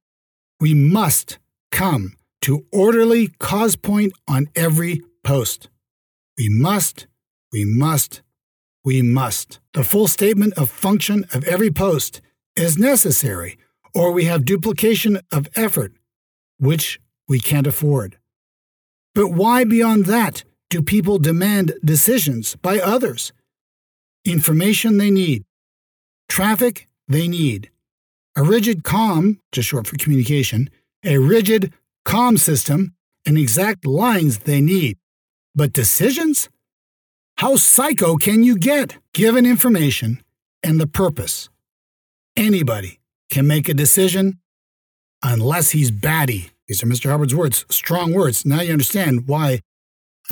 we 0.60 0.74
must 0.74 1.38
come 1.70 2.14
to 2.42 2.66
orderly 2.72 3.28
cause 3.38 3.76
point 3.76 4.12
on 4.26 4.48
every 4.56 5.02
post. 5.22 5.68
We 6.36 6.48
must, 6.48 7.06
we 7.52 7.64
must, 7.64 8.22
we 8.88 9.02
must. 9.02 9.60
The 9.74 9.84
full 9.84 10.08
statement 10.08 10.54
of 10.56 10.70
function 10.70 11.26
of 11.34 11.44
every 11.44 11.70
post 11.70 12.22
is 12.56 12.78
necessary, 12.78 13.58
or 13.94 14.12
we 14.12 14.24
have 14.24 14.46
duplication 14.46 15.20
of 15.30 15.46
effort, 15.54 15.92
which 16.58 16.98
we 17.28 17.38
can't 17.38 17.66
afford. 17.66 18.16
But 19.14 19.28
why 19.28 19.64
beyond 19.64 20.06
that 20.06 20.42
do 20.70 20.82
people 20.82 21.18
demand 21.18 21.74
decisions 21.84 22.56
by 22.56 22.78
others? 22.78 23.30
Information 24.24 24.96
they 24.96 25.10
need, 25.10 25.44
traffic 26.30 26.88
they 27.08 27.28
need, 27.28 27.70
a 28.36 28.42
rigid 28.42 28.84
COM, 28.84 29.38
just 29.52 29.68
short 29.68 29.86
for 29.86 29.98
communication, 29.98 30.70
a 31.04 31.18
rigid 31.18 31.74
COM 32.06 32.38
system, 32.38 32.94
and 33.26 33.36
exact 33.36 33.84
lines 33.84 34.38
they 34.38 34.62
need. 34.62 34.96
But 35.54 35.74
decisions? 35.74 36.48
How 37.38 37.54
psycho 37.54 38.16
can 38.16 38.42
you 38.42 38.58
get? 38.58 38.96
Given 39.14 39.46
information 39.46 40.24
and 40.64 40.80
the 40.80 40.88
purpose, 40.88 41.48
anybody 42.36 42.98
can 43.30 43.46
make 43.46 43.68
a 43.68 43.74
decision 43.74 44.40
unless 45.22 45.70
he's 45.70 45.92
batty. 45.92 46.50
These 46.66 46.82
are 46.82 46.86
Mr. 46.86 47.10
Hubbard's 47.10 47.36
words, 47.36 47.64
strong 47.70 48.12
words. 48.12 48.44
Now 48.44 48.60
you 48.60 48.72
understand 48.72 49.28
why 49.28 49.60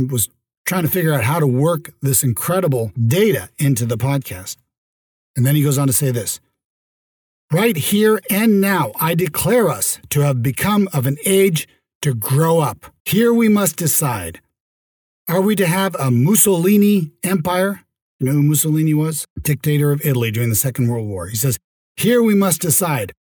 I 0.00 0.02
was 0.10 0.28
trying 0.64 0.82
to 0.82 0.88
figure 0.88 1.12
out 1.12 1.22
how 1.22 1.38
to 1.38 1.46
work 1.46 1.92
this 2.02 2.24
incredible 2.24 2.90
data 3.00 3.50
into 3.56 3.86
the 3.86 3.96
podcast. 3.96 4.56
And 5.36 5.46
then 5.46 5.54
he 5.54 5.62
goes 5.62 5.78
on 5.78 5.86
to 5.86 5.92
say 5.92 6.10
this 6.10 6.40
Right 7.52 7.76
here 7.76 8.20
and 8.28 8.60
now, 8.60 8.90
I 8.98 9.14
declare 9.14 9.68
us 9.68 10.00
to 10.10 10.22
have 10.22 10.42
become 10.42 10.88
of 10.92 11.06
an 11.06 11.18
age 11.24 11.68
to 12.02 12.14
grow 12.14 12.58
up. 12.58 12.86
Here 13.04 13.32
we 13.32 13.48
must 13.48 13.76
decide 13.76 14.40
are 15.28 15.40
we 15.40 15.56
to 15.56 15.66
have 15.66 15.94
a 15.96 16.10
Mussolini 16.10 17.12
empire? 17.22 17.82
You 18.20 18.26
know 18.26 18.32
who 18.32 18.42
Mussolini 18.42 18.94
was? 18.94 19.26
Dictator 19.40 19.92
of 19.92 20.04
Italy 20.04 20.30
during 20.30 20.50
the 20.50 20.56
Second 20.56 20.88
World 20.88 21.08
War. 21.08 21.26
He 21.26 21.36
says, 21.36 21.58
Here 21.96 22.22
we 22.22 22.34
must 22.34 22.60
decide 22.60 23.12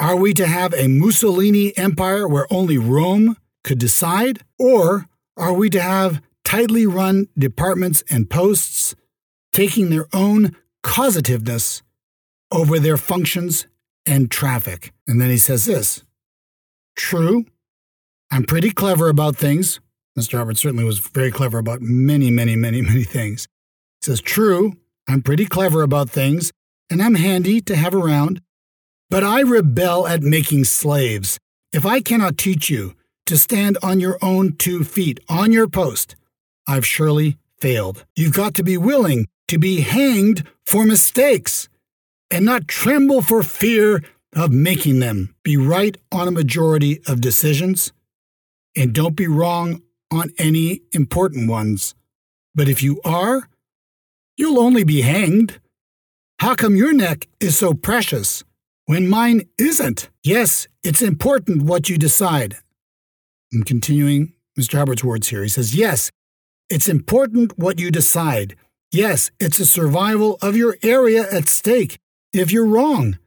are 0.00 0.16
we 0.16 0.32
to 0.34 0.46
have 0.46 0.72
a 0.74 0.86
Mussolini 0.86 1.76
empire 1.76 2.28
where 2.28 2.46
only 2.52 2.78
Rome 2.78 3.36
could 3.64 3.78
decide? 3.78 4.40
Or 4.58 5.06
are 5.36 5.52
we 5.52 5.68
to 5.70 5.80
have 5.80 6.22
tightly 6.44 6.86
run 6.86 7.26
departments 7.36 8.04
and 8.08 8.30
posts 8.30 8.94
taking 9.52 9.90
their 9.90 10.06
own 10.12 10.54
causativeness 10.84 11.82
over 12.52 12.78
their 12.78 12.96
functions 12.96 13.66
and 14.06 14.30
traffic? 14.30 14.92
And 15.08 15.20
then 15.20 15.30
he 15.30 15.38
says 15.38 15.64
this 15.64 16.04
True, 16.96 17.46
I'm 18.30 18.44
pretty 18.44 18.70
clever 18.70 19.08
about 19.08 19.34
things, 19.34 19.80
Mr. 20.18 20.38
Hubbard 20.38 20.58
certainly 20.58 20.84
was 20.84 20.98
very 20.98 21.30
clever 21.30 21.58
about 21.58 21.80
many, 21.80 22.30
many, 22.30 22.56
many, 22.56 22.82
many 22.82 23.04
things. 23.04 23.46
He 24.00 24.06
says, 24.06 24.20
True, 24.20 24.76
I'm 25.06 25.22
pretty 25.22 25.46
clever 25.46 25.82
about 25.82 26.10
things, 26.10 26.50
and 26.90 27.00
I'm 27.00 27.14
handy 27.14 27.60
to 27.62 27.76
have 27.76 27.94
around, 27.94 28.40
but 29.10 29.22
I 29.22 29.42
rebel 29.42 30.06
at 30.06 30.22
making 30.22 30.64
slaves. 30.64 31.38
If 31.72 31.86
I 31.86 32.00
cannot 32.00 32.36
teach 32.36 32.68
you 32.68 32.94
to 33.26 33.38
stand 33.38 33.78
on 33.82 34.00
your 34.00 34.18
own 34.20 34.56
two 34.56 34.82
feet 34.84 35.20
on 35.28 35.52
your 35.52 35.68
post, 35.68 36.16
I've 36.66 36.86
surely 36.86 37.38
failed. 37.58 38.04
You've 38.16 38.34
got 38.34 38.54
to 38.54 38.64
be 38.64 38.76
willing 38.76 39.26
to 39.48 39.58
be 39.58 39.80
hanged 39.80 40.44
for 40.64 40.84
mistakes 40.84 41.68
and 42.30 42.44
not 42.44 42.68
tremble 42.68 43.22
for 43.22 43.42
fear 43.42 44.02
of 44.34 44.50
making 44.50 45.00
them. 45.00 45.34
Be 45.42 45.56
right 45.56 45.96
on 46.12 46.28
a 46.28 46.32
majority 46.32 47.00
of 47.06 47.20
decisions, 47.20 47.92
and 48.76 48.92
don't 48.92 49.16
be 49.16 49.26
wrong 49.26 49.82
on 50.10 50.30
any 50.38 50.82
important 50.92 51.48
ones. 51.48 51.94
But 52.54 52.68
if 52.68 52.82
you 52.82 53.00
are, 53.04 53.48
you'll 54.36 54.60
only 54.60 54.84
be 54.84 55.02
hanged. 55.02 55.60
How 56.40 56.54
come 56.54 56.76
your 56.76 56.92
neck 56.92 57.28
is 57.40 57.58
so 57.58 57.74
precious 57.74 58.44
when 58.86 59.08
mine 59.08 59.42
isn't? 59.58 60.08
Yes, 60.22 60.68
it's 60.82 61.02
important 61.02 61.62
what 61.62 61.88
you 61.88 61.98
decide. 61.98 62.56
I'm 63.52 63.62
continuing 63.62 64.34
Mr. 64.58 64.78
Hubbard's 64.78 65.04
words 65.04 65.28
here. 65.28 65.42
He 65.42 65.48
says, 65.48 65.74
Yes, 65.74 66.10
it's 66.70 66.88
important 66.88 67.58
what 67.58 67.80
you 67.80 67.90
decide. 67.90 68.56
Yes, 68.90 69.30
it's 69.38 69.58
the 69.58 69.66
survival 69.66 70.38
of 70.40 70.56
your 70.56 70.76
area 70.82 71.26
at 71.30 71.48
stake 71.48 71.98
if 72.32 72.50
you're 72.52 72.66
wrong. 72.66 73.18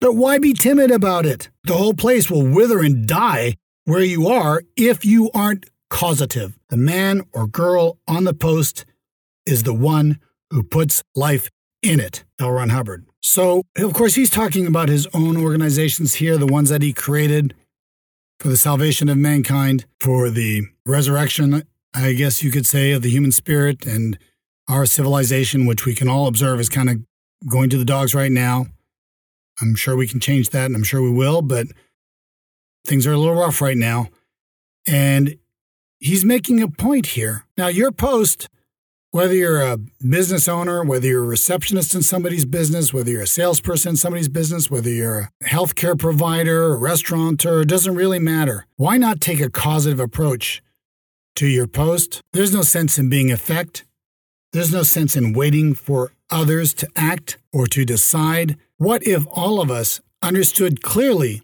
But 0.00 0.14
why 0.14 0.38
be 0.38 0.52
timid 0.52 0.90
about 0.90 1.26
it? 1.26 1.50
The 1.64 1.74
whole 1.74 1.94
place 1.94 2.30
will 2.30 2.46
wither 2.46 2.80
and 2.80 3.06
die 3.06 3.56
where 3.84 4.04
you 4.04 4.28
are 4.28 4.62
if 4.76 5.04
you 5.04 5.30
aren't 5.34 5.66
causative. 5.90 6.58
The 6.68 6.76
man 6.76 7.22
or 7.32 7.46
girl 7.46 7.98
on 8.06 8.24
the 8.24 8.34
post 8.34 8.84
is 9.46 9.62
the 9.62 9.74
one 9.74 10.20
who 10.50 10.62
puts 10.62 11.02
life 11.14 11.50
in 11.82 12.00
it, 12.00 12.24
L. 12.40 12.52
Ron 12.52 12.70
Hubbard. 12.70 13.06
So, 13.20 13.62
of 13.76 13.92
course, 13.92 14.14
he's 14.14 14.30
talking 14.30 14.66
about 14.66 14.88
his 14.88 15.06
own 15.12 15.36
organizations 15.36 16.14
here, 16.14 16.36
the 16.36 16.46
ones 16.46 16.68
that 16.70 16.82
he 16.82 16.92
created 16.92 17.54
for 18.40 18.48
the 18.48 18.56
salvation 18.56 19.08
of 19.08 19.16
mankind, 19.16 19.86
for 20.00 20.30
the 20.30 20.62
resurrection, 20.86 21.64
I 21.94 22.12
guess 22.12 22.42
you 22.42 22.50
could 22.50 22.66
say, 22.66 22.92
of 22.92 23.02
the 23.02 23.10
human 23.10 23.32
spirit 23.32 23.84
and 23.86 24.18
our 24.68 24.86
civilization, 24.86 25.66
which 25.66 25.86
we 25.86 25.94
can 25.94 26.08
all 26.08 26.26
observe 26.26 26.60
is 26.60 26.68
kind 26.68 26.90
of 26.90 26.96
going 27.48 27.70
to 27.70 27.78
the 27.78 27.84
dogs 27.84 28.14
right 28.14 28.30
now. 28.30 28.66
I'm 29.60 29.74
sure 29.74 29.96
we 29.96 30.06
can 30.06 30.20
change 30.20 30.50
that, 30.50 30.66
and 30.66 30.76
I'm 30.76 30.84
sure 30.84 31.02
we 31.02 31.10
will, 31.10 31.42
but 31.42 31.66
things 32.86 33.06
are 33.06 33.12
a 33.12 33.18
little 33.18 33.34
rough 33.34 33.60
right 33.60 33.76
now. 33.76 34.08
And 34.86 35.36
he's 35.98 36.24
making 36.24 36.62
a 36.62 36.68
point 36.68 37.06
here. 37.06 37.44
Now, 37.56 37.68
your 37.68 37.92
post 37.92 38.48
whether 39.10 39.32
you're 39.32 39.62
a 39.62 39.78
business 40.06 40.48
owner, 40.48 40.84
whether 40.84 41.06
you're 41.06 41.24
a 41.24 41.26
receptionist 41.26 41.94
in 41.94 42.02
somebody's 42.02 42.44
business, 42.44 42.92
whether 42.92 43.10
you're 43.10 43.22
a 43.22 43.26
salesperson 43.26 43.90
in 43.90 43.96
somebody's 43.96 44.28
business, 44.28 44.70
whether 44.70 44.90
you're 44.90 45.30
a 45.40 45.44
healthcare 45.44 45.98
provider, 45.98 46.74
a 46.74 46.76
restaurateur, 46.76 47.62
it 47.62 47.68
doesn't 47.68 47.94
really 47.94 48.18
matter. 48.18 48.66
Why 48.76 48.98
not 48.98 49.20
take 49.20 49.40
a 49.40 49.50
causative 49.50 49.98
approach 49.98 50.62
to 51.36 51.46
your 51.46 51.66
post? 51.66 52.20
There's 52.32 52.54
no 52.54 52.62
sense 52.62 52.98
in 52.98 53.08
being 53.08 53.32
effect. 53.32 53.84
There's 54.52 54.72
no 54.72 54.82
sense 54.82 55.16
in 55.16 55.32
waiting 55.32 55.74
for 55.74 56.12
others 56.30 56.74
to 56.74 56.88
act 56.94 57.38
or 57.52 57.66
to 57.68 57.84
decide. 57.84 58.58
What 58.76 59.06
if 59.06 59.26
all 59.30 59.60
of 59.60 59.70
us 59.70 60.00
understood 60.22 60.82
clearly 60.82 61.42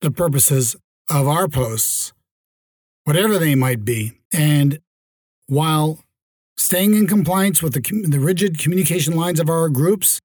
the 0.00 0.10
purposes 0.10 0.74
of 1.10 1.28
our 1.28 1.48
posts, 1.48 2.12
whatever 3.08 3.38
they 3.38 3.54
might 3.54 3.86
be, 3.86 4.12
and 4.34 4.80
while 5.46 6.04
staying 6.58 6.94
in 6.94 7.06
compliance 7.06 7.62
with 7.62 7.72
the, 7.72 7.80
the 8.06 8.20
rigid 8.20 8.58
communication 8.58 9.16
lines 9.16 9.40
of 9.40 9.48
our 9.48 9.70
groups, 9.70 10.20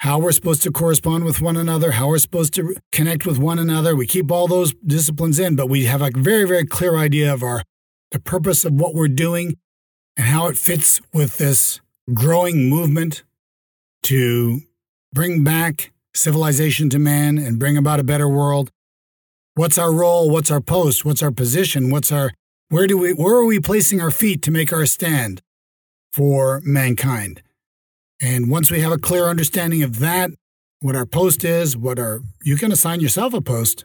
how 0.00 0.18
we're 0.18 0.30
supposed 0.30 0.62
to 0.62 0.70
correspond 0.70 1.24
with 1.24 1.40
one 1.40 1.56
another, 1.56 1.92
how 1.92 2.08
we're 2.08 2.18
supposed 2.18 2.52
to 2.52 2.76
connect 2.92 3.24
with 3.24 3.38
one 3.38 3.58
another. 3.58 3.96
We 3.96 4.06
keep 4.06 4.30
all 4.30 4.46
those 4.46 4.74
disciplines 4.86 5.38
in, 5.38 5.56
but 5.56 5.70
we 5.70 5.86
have 5.86 6.02
a 6.02 6.10
very, 6.14 6.44
very 6.44 6.66
clear 6.66 6.98
idea 6.98 7.32
of 7.32 7.42
our 7.42 7.62
the 8.10 8.20
purpose 8.20 8.66
of 8.66 8.74
what 8.74 8.94
we're 8.94 9.08
doing 9.08 9.56
and 10.14 10.26
how 10.26 10.46
it 10.48 10.58
fits 10.58 11.00
with 11.14 11.38
this 11.38 11.80
growing 12.12 12.68
movement 12.68 13.24
to 14.02 14.60
bring 15.14 15.42
back 15.42 15.90
civilization 16.14 16.90
to 16.90 16.98
man 16.98 17.38
and 17.38 17.58
bring 17.58 17.78
about 17.78 17.98
a 17.98 18.04
better 18.04 18.28
world. 18.28 18.70
What's 19.60 19.76
our 19.76 19.92
role? 19.92 20.30
What's 20.30 20.50
our 20.50 20.62
post? 20.62 21.04
What's 21.04 21.22
our 21.22 21.30
position? 21.30 21.90
What's 21.90 22.10
our 22.10 22.32
where 22.70 22.86
do 22.86 22.96
we 22.96 23.12
where 23.12 23.36
are 23.36 23.44
we 23.44 23.60
placing 23.60 24.00
our 24.00 24.10
feet 24.10 24.40
to 24.44 24.50
make 24.50 24.72
our 24.72 24.86
stand? 24.86 25.42
for 26.12 26.60
mankind. 26.64 27.42
And 28.22 28.50
once 28.50 28.70
we 28.70 28.80
have 28.80 28.92
a 28.92 28.98
clear 28.98 29.28
understanding 29.28 29.82
of 29.82 29.98
that, 29.98 30.30
what 30.80 30.96
our 30.96 31.04
post 31.06 31.44
is, 31.44 31.76
what 31.76 31.98
our 31.98 32.22
you 32.42 32.56
can 32.56 32.72
assign 32.72 33.00
yourself 33.00 33.34
a 33.34 33.42
post, 33.42 33.84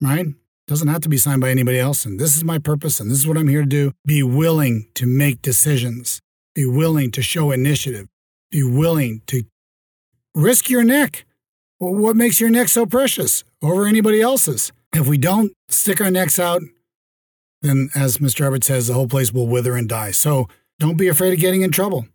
right? 0.00 0.26
Doesn't 0.68 0.88
have 0.88 1.02
to 1.02 1.08
be 1.08 1.18
signed 1.18 1.40
by 1.40 1.50
anybody 1.50 1.78
else. 1.78 2.06
And 2.06 2.18
this 2.18 2.36
is 2.36 2.44
my 2.44 2.58
purpose, 2.58 3.00
and 3.00 3.10
this 3.10 3.18
is 3.18 3.26
what 3.26 3.36
I'm 3.36 3.48
here 3.48 3.62
to 3.62 3.68
do. 3.68 3.92
Be 4.06 4.22
willing 4.22 4.86
to 4.94 5.06
make 5.06 5.42
decisions. 5.42 6.20
Be 6.54 6.66
willing 6.66 7.10
to 7.10 7.20
show 7.20 7.50
initiative. 7.50 8.06
Be 8.50 8.62
willing 8.62 9.22
to 9.26 9.42
risk 10.34 10.70
your 10.70 10.84
neck. 10.84 11.26
What 11.78 12.16
makes 12.16 12.40
your 12.40 12.50
neck 12.50 12.68
so 12.68 12.86
precious 12.86 13.44
over 13.60 13.86
anybody 13.86 14.20
else's? 14.20 14.72
If 14.94 15.08
we 15.08 15.18
don't 15.18 15.52
stick 15.68 16.00
our 16.00 16.10
necks 16.10 16.38
out, 16.38 16.62
then 17.62 17.90
as 17.96 18.18
Mr. 18.18 18.44
Hubbard 18.44 18.62
says, 18.62 18.86
the 18.86 18.94
whole 18.94 19.08
place 19.08 19.32
will 19.32 19.48
wither 19.48 19.74
and 19.74 19.88
die. 19.88 20.12
So 20.12 20.48
don't 20.78 20.96
be 20.96 21.08
afraid 21.08 21.32
of 21.32 21.40
getting 21.40 21.62
in 21.62 21.72
trouble. 21.72 22.06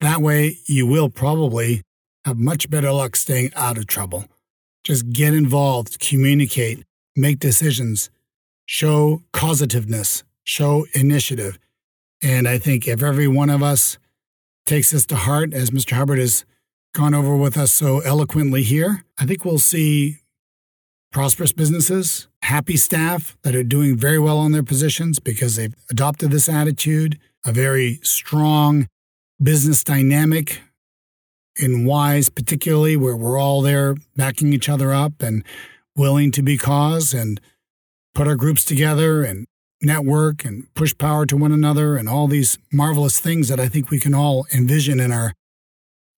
That 0.00 0.22
way, 0.22 0.56
you 0.66 0.86
will 0.86 1.10
probably 1.10 1.82
have 2.24 2.38
much 2.38 2.70
better 2.70 2.90
luck 2.90 3.16
staying 3.16 3.50
out 3.54 3.76
of 3.76 3.86
trouble. 3.86 4.24
Just 4.82 5.12
get 5.12 5.34
involved, 5.34 6.00
communicate, 6.00 6.84
make 7.14 7.38
decisions, 7.38 8.08
show 8.64 9.22
causativeness, 9.34 10.24
show 10.42 10.86
initiative. 10.94 11.58
And 12.22 12.48
I 12.48 12.56
think 12.56 12.88
if 12.88 13.02
every 13.02 13.28
one 13.28 13.50
of 13.50 13.62
us 13.62 13.98
takes 14.64 14.90
this 14.90 15.04
to 15.06 15.16
heart, 15.16 15.52
as 15.52 15.70
Mr. 15.70 15.92
Hubbard 15.92 16.18
has 16.18 16.46
gone 16.94 17.12
over 17.12 17.36
with 17.36 17.58
us 17.58 17.72
so 17.72 18.00
eloquently 18.00 18.62
here, 18.62 19.04
I 19.18 19.26
think 19.26 19.44
we'll 19.44 19.58
see 19.58 20.19
prosperous 21.12 21.52
businesses, 21.52 22.28
happy 22.42 22.76
staff 22.76 23.36
that 23.42 23.54
are 23.54 23.64
doing 23.64 23.96
very 23.96 24.18
well 24.18 24.38
on 24.38 24.52
their 24.52 24.62
positions 24.62 25.18
because 25.18 25.56
they've 25.56 25.74
adopted 25.90 26.30
this 26.30 26.48
attitude 26.48 27.18
a 27.44 27.52
very 27.52 27.98
strong 28.02 28.86
business 29.42 29.82
dynamic 29.82 30.60
in 31.56 31.84
Wise, 31.84 32.28
particularly 32.28 32.96
where 32.96 33.16
we're 33.16 33.38
all 33.38 33.62
there 33.62 33.96
backing 34.16 34.52
each 34.52 34.68
other 34.68 34.92
up 34.92 35.22
and 35.22 35.42
willing 35.96 36.30
to 36.32 36.42
be 36.42 36.56
cause 36.56 37.12
and 37.12 37.40
put 38.14 38.28
our 38.28 38.36
groups 38.36 38.64
together 38.64 39.22
and 39.22 39.46
network 39.82 40.44
and 40.44 40.72
push 40.74 40.96
power 40.96 41.24
to 41.26 41.36
one 41.36 41.52
another 41.52 41.96
and 41.96 42.08
all 42.08 42.28
these 42.28 42.58
marvelous 42.72 43.18
things 43.18 43.48
that 43.48 43.58
I 43.58 43.68
think 43.68 43.90
we 43.90 43.98
can 43.98 44.14
all 44.14 44.46
envision 44.54 45.00
in 45.00 45.10
our 45.10 45.32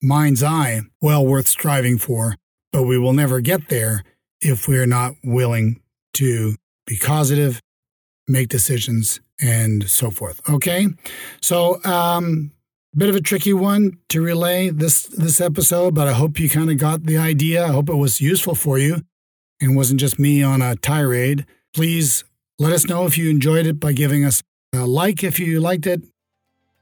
mind's 0.02 0.42
eye, 0.42 0.80
well 1.00 1.24
worth 1.24 1.46
striving 1.46 1.98
for. 1.98 2.36
But 2.72 2.82
we 2.82 2.98
will 2.98 3.12
never 3.12 3.40
get 3.40 3.68
there 3.68 4.02
if 4.42 4.68
we're 4.68 4.86
not 4.86 5.14
willing 5.24 5.80
to 6.14 6.56
be 6.86 6.96
causative, 6.96 7.60
make 8.28 8.48
decisions, 8.48 9.20
and 9.40 9.88
so 9.88 10.10
forth. 10.10 10.40
Okay, 10.48 10.88
so 11.40 11.82
um, 11.84 12.52
bit 12.94 13.08
of 13.08 13.16
a 13.16 13.20
tricky 13.20 13.52
one 13.52 13.98
to 14.08 14.20
relay 14.20 14.68
this 14.70 15.04
this 15.04 15.40
episode, 15.40 15.94
but 15.94 16.08
I 16.08 16.12
hope 16.12 16.38
you 16.38 16.50
kind 16.50 16.70
of 16.70 16.78
got 16.78 17.04
the 17.04 17.16
idea. 17.16 17.64
I 17.64 17.68
hope 17.68 17.88
it 17.88 17.96
was 17.96 18.20
useful 18.20 18.54
for 18.54 18.78
you 18.78 19.02
and 19.60 19.76
wasn't 19.76 20.00
just 20.00 20.18
me 20.18 20.42
on 20.42 20.60
a 20.60 20.76
tirade. 20.76 21.46
Please 21.74 22.24
let 22.58 22.72
us 22.72 22.86
know 22.86 23.06
if 23.06 23.16
you 23.16 23.30
enjoyed 23.30 23.66
it 23.66 23.80
by 23.80 23.92
giving 23.92 24.24
us 24.24 24.42
a 24.74 24.86
like 24.86 25.24
if 25.24 25.38
you 25.38 25.60
liked 25.60 25.86
it, 25.86 26.02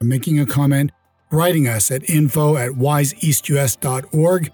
making 0.01 0.41
a 0.41 0.47
comment, 0.47 0.91
writing 1.31 1.69
us 1.69 1.91
at 1.91 2.09
info 2.09 2.57
at 2.57 2.73
wiseeastus.org. 2.73 4.53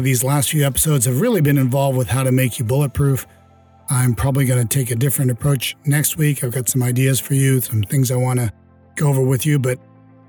These 0.00 0.24
last 0.24 0.50
few 0.50 0.64
episodes 0.64 1.04
have 1.04 1.20
really 1.20 1.40
been 1.40 1.58
involved 1.58 1.96
with 1.96 2.08
how 2.08 2.22
to 2.22 2.32
make 2.32 2.58
you 2.58 2.64
bulletproof. 2.64 3.26
I'm 3.88 4.14
probably 4.14 4.44
going 4.44 4.66
to 4.66 4.78
take 4.78 4.90
a 4.90 4.96
different 4.96 5.30
approach 5.30 5.76
next 5.84 6.16
week. 6.16 6.44
I've 6.44 6.52
got 6.52 6.68
some 6.68 6.82
ideas 6.82 7.18
for 7.18 7.34
you, 7.34 7.60
some 7.60 7.82
things 7.82 8.10
I 8.10 8.16
want 8.16 8.38
to 8.38 8.52
go 8.96 9.08
over 9.08 9.22
with 9.22 9.44
you, 9.44 9.58
but 9.58 9.78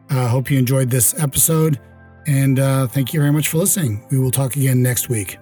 I 0.10 0.19
uh, 0.19 0.27
hope 0.27 0.49
you 0.49 0.57
enjoyed 0.57 0.89
this 0.89 1.17
episode. 1.19 1.79
And 2.27 2.60
uh, 2.60 2.88
thank 2.88 3.13
you 3.13 3.19
very 3.19 3.31
much 3.31 3.47
for 3.47 3.57
listening. 3.57 4.05
We 4.12 4.19
will 4.19 4.31
talk 4.31 4.55
again 4.55 4.81
next 4.81 5.10
week. 5.10 5.38